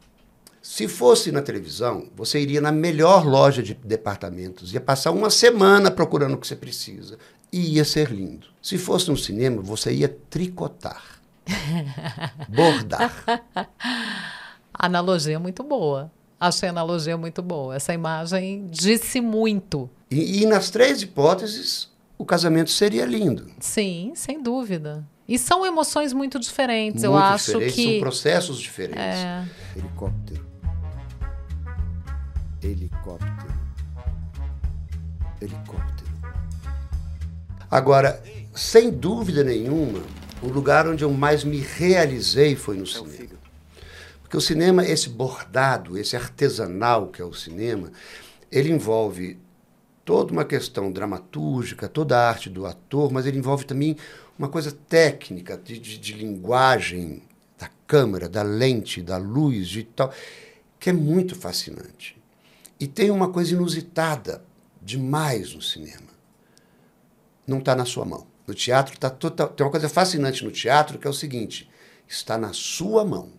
Se 0.63 0.87
fosse 0.87 1.33
na 1.33 1.43
televisão, 1.43 2.09
você 2.15 2.39
iria 2.39 2.61
na 2.61 2.71
melhor 2.71 3.27
loja 3.27 3.63
de 3.63 3.75
departamentos, 3.75 4.73
ia 4.73 4.81
passar 4.81 5.11
uma 5.11 5.31
semana 5.31 5.91
procurando 5.91 6.35
o 6.35 6.39
que 6.39 6.47
você 6.47 6.55
precisa, 6.55 7.19
e 7.53 7.77
ia 7.77 7.85
ser 7.85 8.11
lindo. 8.11 8.47
Se 8.63 8.77
fosse 8.79 9.11
no 9.11 9.17
cinema, 9.17 9.63
você 9.63 9.93
ia 9.93 10.09
tricotar, 10.31 11.03
bordar. 12.49 13.25
A 14.75 14.87
analogia 14.87 15.37
é 15.37 15.39
muito 15.39 15.63
boa. 15.63 16.11
Achei 16.41 16.69
a 16.69 16.73
analogia 16.73 17.17
muito 17.17 17.43
boa. 17.43 17.75
Essa 17.75 17.93
imagem 17.93 18.67
disse 18.71 19.21
muito. 19.21 19.91
E, 20.11 20.43
e 20.43 20.47
nas 20.47 20.71
três 20.71 21.03
hipóteses, 21.03 21.91
o 22.17 22.25
casamento 22.25 22.71
seria 22.71 23.05
lindo. 23.05 23.51
Sim, 23.59 24.13
sem 24.15 24.41
dúvida. 24.43 25.05
E 25.29 25.39
são 25.39 25.67
emoções 25.67 26.13
muito 26.15 26.39
diferentes. 26.41 27.05
Eu 27.05 27.13
Muito 27.13 27.25
acho 27.25 27.47
diferentes, 27.53 27.75
que. 27.75 27.91
São 27.91 28.01
processos 28.01 28.59
diferentes. 28.59 28.99
É, 28.99 29.45
Helicóptero. 29.77 30.47
Helicóptero. 32.63 33.59
Helicóptero. 35.41 35.98
Agora, 37.71 38.23
sem 38.55 38.91
dúvida 38.91 39.45
nenhuma, 39.45 40.03
o 40.43 40.49
lugar 40.49 40.89
onde 40.89 41.05
eu 41.05 41.13
mais 41.13 41.45
me 41.45 41.59
realizei 41.59 42.57
foi 42.57 42.77
no 42.77 42.87
cinema. 42.87 43.39
Porque 44.23 44.37
o 44.37 44.41
cinema, 44.41 44.85
esse 44.85 45.09
bordado, 45.09 45.99
esse 45.99 46.17
artesanal 46.17 47.09
que 47.09 47.21
é 47.21 47.25
o 47.25 47.33
cinema, 47.33 47.91
ele 48.51 48.71
envolve 48.71 49.39
toda 50.05 50.33
uma 50.33 50.45
questão 50.45 50.91
dramatúrgica, 50.91 51.89
toda 51.89 52.19
a 52.19 52.29
arte 52.29 52.49
do 52.49 52.65
ator, 52.65 53.13
mas 53.13 53.27
ele 53.27 53.39
envolve 53.39 53.67
também 53.67 53.97
uma 54.39 54.49
coisa 54.49 54.73
técnica, 54.73 55.57
de, 55.57 55.79
de, 55.79 55.99
de 55.99 56.13
linguagem 56.15 57.23
da 57.59 57.69
câmera, 57.87 58.29
da 58.29 58.43
lente, 58.43 59.03
da 59.03 59.19
luz 59.19 59.75
e 59.77 59.83
tal, 59.83 60.13
que 60.79 60.89
é 60.89 60.93
muito 60.93 61.35
fascinante. 61.35 62.17
E 62.81 62.87
tem 62.87 63.11
uma 63.11 63.29
coisa 63.29 63.53
inusitada 63.53 64.43
demais 64.81 65.55
no 65.55 65.61
cinema. 65.61 66.08
Não 67.49 67.59
está 67.59 67.75
na 67.75 67.87
sua 67.87 68.05
mão. 68.05 68.27
No 68.47 68.55
teatro 68.55 68.99
tá 68.99 69.09
total, 69.09 69.49
tem 69.49 69.65
uma 69.65 69.71
coisa 69.71 69.89
fascinante 69.89 70.45
no 70.45 70.51
teatro 70.51 70.99
que 70.99 71.07
é 71.07 71.11
o 71.11 71.15
seguinte: 71.15 71.69
está 72.07 72.37
na 72.39 72.53
sua 72.53 73.05
mão. 73.05 73.31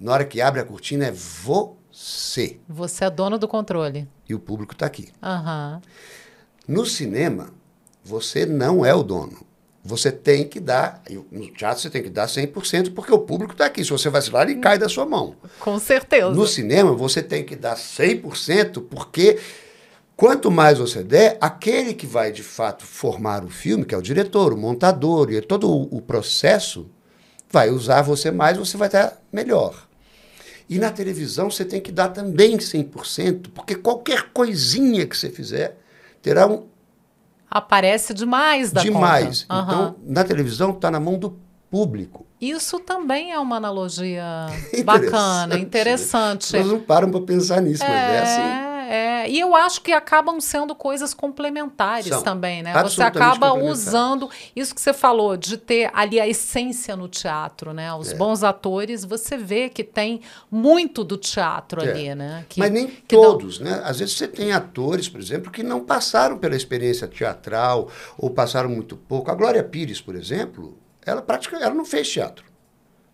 Na 0.00 0.12
hora 0.12 0.24
que 0.24 0.40
abre 0.40 0.60
a 0.60 0.64
cortina 0.64 1.06
é 1.06 1.12
você. 1.12 2.58
Você 2.68 3.04
é 3.04 3.10
dono 3.10 3.38
do 3.38 3.46
controle. 3.46 4.08
E 4.28 4.34
o 4.34 4.38
público 4.38 4.72
está 4.72 4.86
aqui. 4.86 5.08
Aham. 5.22 5.82
No 6.66 6.86
cinema, 6.86 7.50
você 8.04 8.46
não 8.46 8.84
é 8.84 8.94
o 8.94 9.02
dono. 9.02 9.46
Você 9.84 10.12
tem 10.12 10.46
que 10.46 10.60
dar, 10.60 11.02
no 11.30 11.50
teatro 11.52 11.80
você 11.80 11.88
tem 11.88 12.02
que 12.02 12.10
dar 12.10 12.26
100%, 12.26 12.92
porque 12.92 13.12
o 13.12 13.18
público 13.18 13.52
está 13.52 13.66
aqui. 13.66 13.82
Se 13.82 13.90
você 13.90 14.10
vacilar, 14.10 14.48
ele 14.48 14.60
cai 14.60 14.78
da 14.78 14.88
sua 14.88 15.06
mão. 15.06 15.34
Com 15.58 15.78
certeza. 15.78 16.30
No 16.30 16.46
cinema, 16.46 16.92
você 16.94 17.22
tem 17.22 17.44
que 17.44 17.56
dar 17.56 17.76
100%, 17.76 18.84
porque 18.88 19.38
quanto 20.18 20.50
mais 20.50 20.78
você 20.78 21.04
der, 21.04 21.38
aquele 21.40 21.94
que 21.94 22.04
vai 22.04 22.32
de 22.32 22.42
fato 22.42 22.84
formar 22.84 23.44
o 23.44 23.48
filme, 23.48 23.84
que 23.84 23.94
é 23.94 23.98
o 23.98 24.02
diretor, 24.02 24.52
o 24.52 24.56
montador 24.56 25.30
e 25.30 25.40
todo 25.40 25.70
o, 25.70 26.02
processo, 26.02 26.90
vai 27.48 27.70
usar 27.70 28.02
você 28.02 28.32
mais, 28.32 28.58
você 28.58 28.76
vai 28.76 28.88
estar 28.88 29.16
melhor. 29.32 29.86
E 30.68 30.76
na 30.76 30.90
televisão 30.90 31.48
você 31.48 31.64
tem 31.64 31.80
que 31.80 31.92
dar 31.92 32.08
também 32.08 32.56
100%, 32.56 33.50
porque 33.54 33.76
qualquer 33.76 34.32
coisinha 34.32 35.06
que 35.06 35.16
você 35.16 35.30
fizer 35.30 35.78
terá 36.20 36.48
um 36.48 36.66
Aparece 37.48 38.12
demais 38.12 38.72
da 38.72 38.82
demais. 38.82 39.44
conta. 39.44 39.62
Então, 39.62 39.96
na 40.04 40.24
televisão 40.24 40.70
está 40.72 40.90
na 40.90 40.98
mão 40.98 41.16
do 41.16 41.38
público. 41.70 42.26
Isso 42.40 42.80
também 42.80 43.32
é 43.32 43.38
uma 43.38 43.56
analogia 43.56 44.48
bacana, 44.84 45.56
interessante. 45.58 46.56
Nós 46.56 46.66
não 46.66 46.80
param 46.80 47.08
para 47.08 47.20
pensar 47.20 47.62
nisso, 47.62 47.84
mas 47.84 47.92
é 47.92 48.18
assim. 48.18 48.67
É, 48.88 49.24
é. 49.26 49.30
E 49.30 49.38
eu 49.38 49.54
acho 49.54 49.80
que 49.82 49.92
acabam 49.92 50.40
sendo 50.40 50.74
coisas 50.74 51.12
complementares 51.14 52.06
São. 52.08 52.22
também, 52.22 52.62
né? 52.62 52.72
Você 52.82 53.02
acaba 53.02 53.52
usando 53.52 54.28
isso 54.54 54.74
que 54.74 54.80
você 54.80 54.92
falou, 54.92 55.36
de 55.36 55.56
ter 55.56 55.90
ali 55.92 56.18
a 56.20 56.26
essência 56.26 56.96
no 56.96 57.08
teatro, 57.08 57.72
né? 57.72 57.86
É. 57.86 57.94
Os 57.94 58.12
bons 58.12 58.42
atores, 58.42 59.04
você 59.04 59.36
vê 59.36 59.68
que 59.68 59.84
tem 59.84 60.20
muito 60.50 61.04
do 61.04 61.16
teatro 61.16 61.84
É. 61.84 61.90
ali, 61.90 62.14
né? 62.14 62.44
Que- 62.48 62.60
Mas 62.60 62.70
nem 62.70 62.86
todos, 62.86 63.58
né? 63.60 63.80
Às 63.84 63.98
vezes 63.98 64.16
você 64.16 64.26
tem 64.28 64.52
atores, 64.52 65.08
por 65.08 65.20
exemplo, 65.20 65.50
que 65.50 65.62
não 65.62 65.80
passaram 65.80 66.38
pela 66.38 66.56
experiência 66.56 67.06
teatral 67.06 67.88
ou 68.16 68.30
passaram 68.30 68.68
muito 68.70 68.96
pouco. 68.96 69.30
A 69.30 69.34
Glória 69.34 69.62
Pires, 69.62 70.00
por 70.00 70.14
exemplo, 70.14 70.76
ela 71.04 71.22
praticamente 71.22 71.66
ela 71.66 71.74
não 71.74 71.84
fez 71.84 72.08
teatro. 72.08 72.47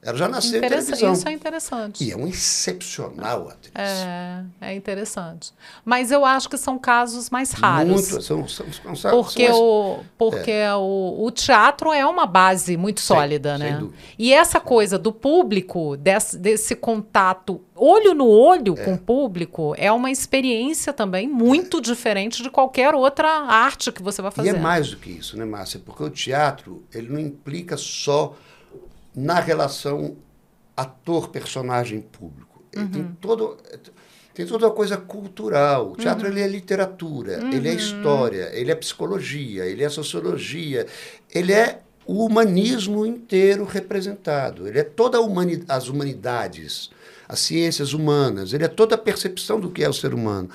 Ela 0.05 0.17
já 0.19 0.29
nasceu 0.29 0.55
em 0.55 0.59
Interessa- 0.59 0.85
televisão. 0.87 1.12
Isso 1.14 1.29
é 1.29 1.33
interessante. 1.33 2.05
E 2.05 2.12
é 2.12 2.17
uma 2.17 2.29
excepcional 2.29 3.49
atriz. 3.49 3.73
É, 3.75 4.45
é 4.61 4.75
interessante. 4.75 5.53
Mas 5.85 6.11
eu 6.11 6.25
acho 6.25 6.49
que 6.49 6.57
são 6.59 6.79
casos 6.79 7.31
mais 7.31 7.53
raros. 7.53 7.90
Muito, 7.90 8.23
são, 8.23 8.47
são, 8.49 8.67
são, 8.73 8.95
são 8.97 9.11
Porque, 9.23 9.47
as- 9.47 9.57
o, 9.57 10.01
porque 10.19 10.53
o, 10.77 11.25
o 11.25 11.31
teatro 11.31 11.93
é 11.93 12.05
uma 12.05 12.27
base 12.27 12.77
muito 12.77 13.01
Sem- 13.01 13.17
sólida, 13.17 13.57
sem 13.59 13.73
né? 13.73 13.79
dúvida. 13.79 13.99
E 14.19 14.33
essa 14.33 14.61
coisa 14.61 14.99
do 14.99 15.12
público, 15.12 15.97
desse, 15.97 16.37
desse 16.38 16.77
contato 16.77 17.61
olho 17.77 18.14
no 18.14 18.27
olho 18.29 18.77
com 18.77 18.95
o 18.95 18.99
público, 18.99 19.75
é 19.77 19.90
uma 19.90 20.11
experiência 20.11 20.93
também 20.93 21.27
muito 21.29 21.81
diferente 21.81 22.43
de 22.43 22.51
qualquer 22.51 22.95
outra 22.95 23.29
arte 23.29 23.90
que 23.90 24.03
você 24.03 24.21
vai 24.23 24.31
E 24.31 24.35
fazer. 24.35 24.49
é 24.51 24.59
mais 24.59 24.90
do 24.90 24.97
que 24.99 25.11
isso, 25.11 25.37
né, 25.37 25.45
Márcia? 25.45 25.81
Porque 25.85 26.03
o 26.05 26.11
teatro, 26.11 26.85
ele 26.93 27.09
não 27.09 27.19
implica 27.19 27.77
só 27.77 28.35
na 29.14 29.40
relação 29.40 30.16
ator-personagem-público. 30.77 32.62
Ele 32.72 32.88
tem, 32.88 33.05
todo, 33.20 33.57
tem 34.35 34.46
toda 34.46 34.66
uma 34.66 34.74
coisa 34.74 34.96
cultural. 34.96 35.92
O 35.92 35.96
teatro 35.96 36.27
ele 36.27 36.40
é 36.40 36.48
literatura, 36.48 37.40
ele 37.53 37.68
é 37.68 37.74
história, 37.74 38.50
ele 38.53 38.72
é 38.72 38.74
psicologia, 38.74 39.64
ele 39.64 39.85
é 39.85 39.88
sociologia, 39.88 40.87
ele 41.33 41.53
é 41.53 41.81
o 42.07 42.24
humanismo 42.24 43.07
inteiro 43.07 43.64
representado. 43.64 44.66
Ele 44.66 44.81
é 44.81 44.85
toda 44.85 45.18
a 45.18 45.20
humani 45.20 45.64
as 45.68 45.88
humanidades, 45.88 46.90
as 47.29 47.38
ciências 47.38 47.92
humanas, 47.92 48.53
ele 48.53 48.64
é 48.64 48.68
toda 48.68 48.96
a 48.96 48.98
percepção 48.98 49.61
do 49.61 49.70
que 49.70 49.85
é 49.85 49.88
o 49.88 49.92
ser 49.92 50.12
humano. 50.12 50.50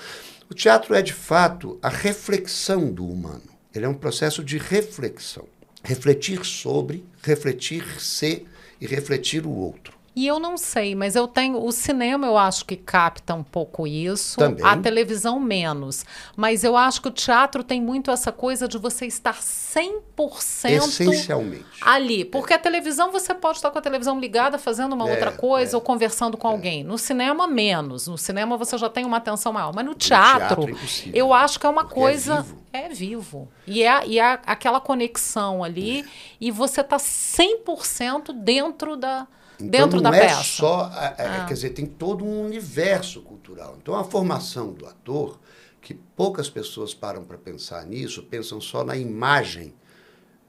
O 0.49 0.53
teatro 0.53 0.93
é, 0.93 1.01
de 1.01 1.13
fato, 1.13 1.77
a 1.81 1.89
reflexão 1.89 2.91
do 2.91 3.05
humano. 3.05 3.43
Ele 3.73 3.85
é 3.85 3.89
um 3.89 3.93
processo 3.93 4.43
de 4.43 4.57
reflexão. 4.57 5.47
Refletir 5.83 6.45
sobre, 6.45 7.03
refletir-se 7.21 8.45
e 8.79 8.87
refletir 8.87 9.45
o 9.45 9.51
outro. 9.51 9.98
E 10.19 10.27
eu 10.27 10.37
não 10.37 10.57
sei, 10.57 10.95
mas 10.95 11.15
eu 11.15 11.29
tenho. 11.29 11.63
O 11.63 11.71
cinema 11.71 12.27
eu 12.27 12.37
acho 12.37 12.65
que 12.65 12.75
capta 12.75 13.33
um 13.33 13.41
pouco 13.43 13.87
isso, 13.87 14.37
Também. 14.37 14.65
a 14.65 14.75
televisão 14.75 15.39
menos. 15.39 16.03
Mas 16.35 16.65
eu 16.65 16.75
acho 16.75 17.01
que 17.01 17.07
o 17.07 17.11
teatro 17.11 17.63
tem 17.63 17.81
muito 17.81 18.11
essa 18.11 18.29
coisa 18.29 18.67
de 18.67 18.77
você 18.77 19.05
estar 19.05 19.35
100% 19.35 20.75
Essencialmente. 20.89 21.63
ali. 21.81 22.25
Porque 22.25 22.53
a 22.53 22.59
televisão 22.59 23.13
você 23.13 23.33
pode 23.33 23.59
estar 23.59 23.71
com 23.71 23.77
a 23.79 23.81
televisão 23.81 24.19
ligada 24.19 24.57
fazendo 24.57 24.91
uma 24.93 25.07
É, 25.07 25.11
outra 25.11 25.31
coisa 25.31 25.73
é. 25.73 25.77
ou 25.77 25.81
conversando 25.81 26.35
com 26.35 26.49
alguém. 26.49 26.83
No 26.83 26.97
cinema, 26.97 27.47
menos. 27.47 28.07
No 28.07 28.17
cinema 28.17 28.57
você 28.57 28.77
já 28.77 28.89
tem 28.89 29.05
uma 29.05 29.17
atenção 29.17 29.53
maior. 29.53 29.73
Mas 29.73 29.85
no 29.85 29.95
teatro, 29.95 30.65
teatro 30.65 30.77
é 31.05 31.09
eu 31.13 31.33
acho 31.33 31.57
que 31.61 31.65
é 31.65 31.69
uma 31.69 31.83
Porque 31.85 31.97
é 31.97 32.01
coisa. 32.03 32.45
É 32.73 32.89
vivo. 32.89 33.47
E 33.65 33.83
é, 33.83 34.05
e 34.05 34.19
é 34.19 34.39
aquela 34.45 34.81
conexão 34.81 35.63
ali. 35.63 36.05
E 36.41 36.51
você 36.51 36.81
está 36.81 36.97
100% 36.97 38.33
dentro 38.33 38.97
da. 38.97 39.25
Então 39.61 39.69
dentro 39.87 40.01
não 40.01 40.09
da 40.11 40.17
é 40.17 40.21
peça. 40.21 40.43
só, 40.43 40.81
a- 40.93 41.07
a- 41.41 41.45
quer 41.45 41.53
dizer, 41.53 41.69
tem 41.71 41.85
todo 41.85 42.23
um 42.23 42.45
universo 42.45 43.21
cultural. 43.21 43.77
Então 43.81 43.95
a 43.95 44.03
formação 44.03 44.71
do 44.73 44.85
ator, 44.85 45.39
que 45.81 45.93
poucas 45.93 46.49
pessoas 46.49 46.93
param 46.93 47.23
para 47.23 47.37
pensar 47.37 47.85
nisso, 47.85 48.23
pensam 48.23 48.59
só 48.61 48.83
na 48.83 48.95
imagem, 48.97 49.73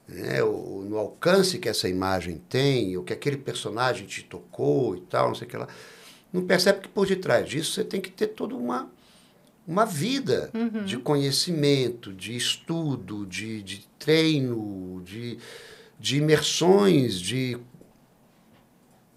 né, 0.07 0.41
o- 0.43 0.85
no 0.87 0.97
alcance 0.97 1.57
que 1.59 1.69
essa 1.69 1.87
imagem 1.89 2.41
tem, 2.49 2.97
o 2.97 3.03
que 3.03 3.13
aquele 3.13 3.37
personagem 3.37 4.05
te 4.05 4.23
tocou 4.23 4.95
e 4.95 5.01
tal, 5.01 5.27
não 5.29 5.35
sei 5.35 5.47
o 5.47 5.49
que 5.49 5.57
lá. 5.57 5.67
Não 6.31 6.45
percebe 6.45 6.79
que 6.81 6.87
por 6.87 7.05
detrás 7.07 7.47
disso 7.49 7.73
você 7.73 7.83
tem 7.83 7.99
que 8.01 8.09
ter 8.09 8.27
toda 8.27 8.55
uma 8.55 8.89
uma 9.67 9.85
vida 9.85 10.49
Uhum. 10.55 10.83
de 10.83 10.97
conhecimento, 10.97 12.11
de 12.11 12.35
estudo, 12.35 13.25
de, 13.27 13.61
de 13.61 13.87
treino, 13.99 15.01
de, 15.05 15.37
de 15.99 16.17
imersões, 16.17 17.21
de 17.21 17.57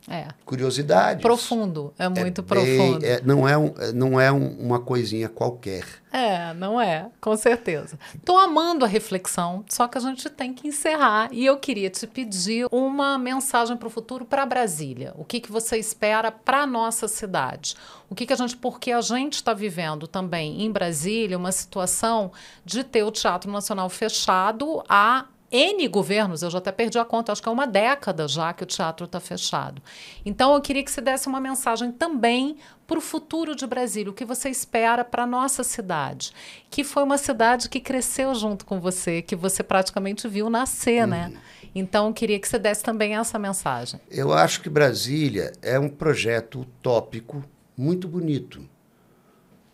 É. 0.07 0.29
curiosidades. 0.45 1.23
Profundo. 1.23 1.95
É 1.99 2.05
É 2.05 2.09
muito 2.09 2.43
bem- 2.43 2.77
profundo. 2.77 3.05
é- 3.05 3.23
não 3.23 3.49
é, 3.49 3.57
um, 3.57 3.75
é- 3.79 3.93
não 3.93 4.21
é 4.21 4.31
um- 4.31 4.55
uma 4.59 4.79
coisinha 4.79 5.29
qualquer. 5.31 5.85
É, 6.13 6.53
não 6.55 6.81
é, 6.81 7.07
com 7.21 7.35
certeza. 7.37 7.99
Tô 8.25 8.37
amando 8.39 8.85
a 8.85 8.89
reflexão, 8.89 9.65
só 9.69 9.89
que 9.89 9.97
a 9.99 10.01
gente 10.01 10.29
tem 10.31 10.53
que 10.53 10.69
encerrar. 10.69 11.29
E 11.33 11.45
eu 11.45 11.57
queria 11.57 11.89
te 11.91 12.07
pedir 12.07 12.67
uma 12.71 13.17
mensagem 13.19 13.77
para 13.77 13.89
o 13.89 13.91
futuro 13.91 14.25
para 14.25 14.45
Brasília. 14.47 15.13
O 15.17 15.25
que, 15.25 15.41
que 15.41 15.51
você 15.51 15.77
espera 15.79 16.31
para 16.31 16.67
nossa 16.67 17.09
cidade? 17.09 17.75
O 18.11 18.15
que, 18.15 18.27
que 18.27 18.33
a 18.33 18.37
gente. 18.37 18.57
Porque 18.57 18.93
a 18.93 19.01
gente 19.01 19.33
está 19.35 19.53
vivendo 19.55 20.07
também 20.07 20.63
em 20.63 20.71
Brasília 20.71 21.37
uma 21.39 21.51
situação 21.51 22.31
de 22.65 22.85
ter 22.85 23.03
o 23.03 23.11
Teatro 23.11 23.51
Nacional 23.51 23.89
fechado 23.89 24.85
há 24.89 25.25
N 25.55 25.87
governos, 25.87 26.43
eu 26.43 26.51
já 26.51 26.59
até 26.59 26.73
perdi 26.73 26.99
a 26.99 27.05
conta, 27.05 27.31
acho 27.31 27.41
que 27.41 27.49
é 27.49 27.53
uma 27.53 27.67
década 27.67 28.27
já 28.27 28.53
que 28.53 28.65
o 28.65 28.67
teatro 28.67 29.07
está 29.07 29.21
fechado. 29.21 29.81
Então 30.27 30.53
eu 30.53 30.61
queria 30.61 30.83
que 30.83 30.91
você 30.91 31.01
desse 31.01 31.29
uma 31.29 31.39
mensagem 31.41 31.93
também 31.93 32.57
para 32.89 32.99
o 32.99 33.01
futuro 33.01 33.55
de 33.55 33.65
Brasília, 33.65 34.11
o 34.11 34.15
que 34.15 34.25
você 34.25 34.49
espera 34.49 35.05
para 35.05 35.23
a 35.23 35.27
nossa 35.27 35.63
cidade, 35.63 36.33
que 36.69 36.83
foi 36.83 37.05
uma 37.05 37.17
cidade 37.17 37.69
que 37.69 37.79
cresceu 37.79 38.35
junto 38.35 38.67
com 38.67 38.81
você, 38.81 39.23
que 39.23 39.37
você 39.37 39.63
praticamente 39.63 40.27
viu 40.27 40.51
nascer, 40.51 41.07
né? 41.07 41.33
Então 41.73 42.09
eu 42.09 42.13
queria 42.13 42.41
que 42.41 42.49
você 42.49 42.59
desse 42.59 42.83
também 42.83 43.17
essa 43.17 43.39
mensagem. 43.39 44.01
Eu 44.11 44.33
acho 44.33 44.61
que 44.61 44.69
Brasília 44.69 45.53
é 45.63 45.79
um 45.79 45.89
projeto 45.89 46.63
utópico 46.63 47.45
muito 47.77 48.09
bonito. 48.09 48.69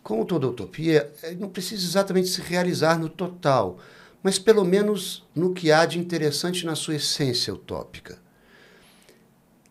Como 0.03 0.25
toda 0.25 0.47
utopia, 0.47 1.11
eh, 1.23 1.35
não 1.35 1.49
precisa 1.49 1.85
exatamente 1.87 2.29
se 2.29 2.40
realizar 2.40 2.99
no 2.99 3.09
total, 3.09 3.79
mas 4.22 4.38
pelo 4.38 4.64
menos 4.64 5.24
no 5.35 5.52
que 5.54 5.72
há 5.72 5.87
de 5.87 5.98
interessante 5.98 6.66
na 6.66 6.74
sua 6.74 6.96
essência 6.96 7.52
utópica. 7.54 8.18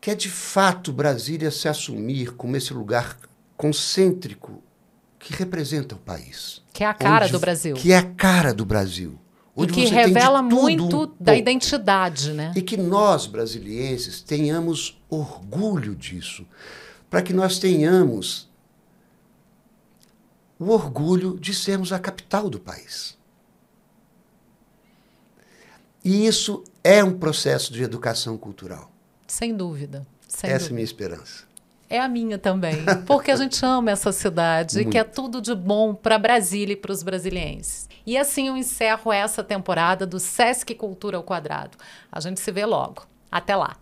Que 0.02 0.12
é 0.12 0.16
de 0.16 0.30
fato 0.30 0.92
Brasília 0.94 1.52
se 1.52 1.68
assumir 1.68 2.32
como 2.36 2.56
esse 2.56 2.74
lugar 2.74 3.18
concêntrico 3.58 4.64
que 5.20 5.34
representa 5.34 5.96
o 5.96 6.00
país. 6.00 6.62
Que 6.74 6.84
é 6.84 6.88
a 6.88 6.94
cara 6.94 7.26
Onde- 7.26 7.34
do 7.34 7.40
Brasil. 7.40 7.76
Que 7.76 7.92
é 7.92 7.98
a 7.98 8.04
cara 8.04 8.54
do 8.54 8.66
Brasil. 8.66 9.20
E 9.58 9.64
onde 9.64 9.74
que 9.74 9.82
tem 9.82 9.90
de 9.90 9.94
revela 9.96 10.42
muito 10.42 11.04
um 11.04 11.16
da 11.20 11.36
identidade, 11.36 12.32
né? 12.32 12.54
E 12.56 12.62
que 12.62 12.78
nós, 12.78 13.28
brasilienses, 13.28 14.22
tenhamos 14.22 15.02
orgulho 15.10 15.94
disso. 15.96 16.48
Para 17.10 17.22
que 17.22 17.34
nós 17.34 17.60
tenhamos 17.60 18.50
o 20.58 20.70
orgulho 20.70 21.38
de 21.38 21.54
sermos 21.54 21.92
a 21.92 22.00
capital 22.00 22.50
do 22.50 22.60
país. 22.60 23.18
E 26.04 26.26
isso 26.26 26.64
é 26.84 27.04
um 27.04 27.18
processo 27.18 27.74
de 27.74 27.84
educação 27.84 28.38
cultural. 28.38 28.92
Sem 29.28 29.56
dúvida. 29.56 30.06
Sem 30.28 30.50
Essa 30.50 30.56
é 30.56 30.58
dúvida. 30.58 30.74
a 30.74 30.76
minha 30.76 30.86
esperança. 30.86 31.50
É 31.90 32.00
a 32.00 32.08
minha 32.08 32.38
também, 32.38 32.78
porque 33.08 33.32
a 33.32 33.36
gente 33.36 33.66
ama 33.66 33.92
essa 33.92 34.12
cidade 34.12 34.80
e 34.80 34.86
quer 34.86 35.06
tudo 35.06 35.42
de 35.42 35.56
bom 35.56 35.96
para 35.96 36.20
Brasília 36.20 36.74
e 36.74 36.76
para 36.76 36.92
os 36.92 37.02
brasilienses. 37.02 37.90
E 38.06 38.16
assim 38.18 38.48
eu 38.48 38.56
encerro 38.56 39.12
essa 39.12 39.44
temporada 39.44 40.06
do 40.06 40.20
Sesc 40.20 40.74
Cultura 40.76 41.18
ao 41.18 41.24
Quadrado. 41.24 41.78
A 42.12 42.20
gente 42.20 42.40
se 42.40 42.52
vê 42.52 42.66
logo. 42.66 43.08
Até 43.32 43.56
lá. 43.56 43.76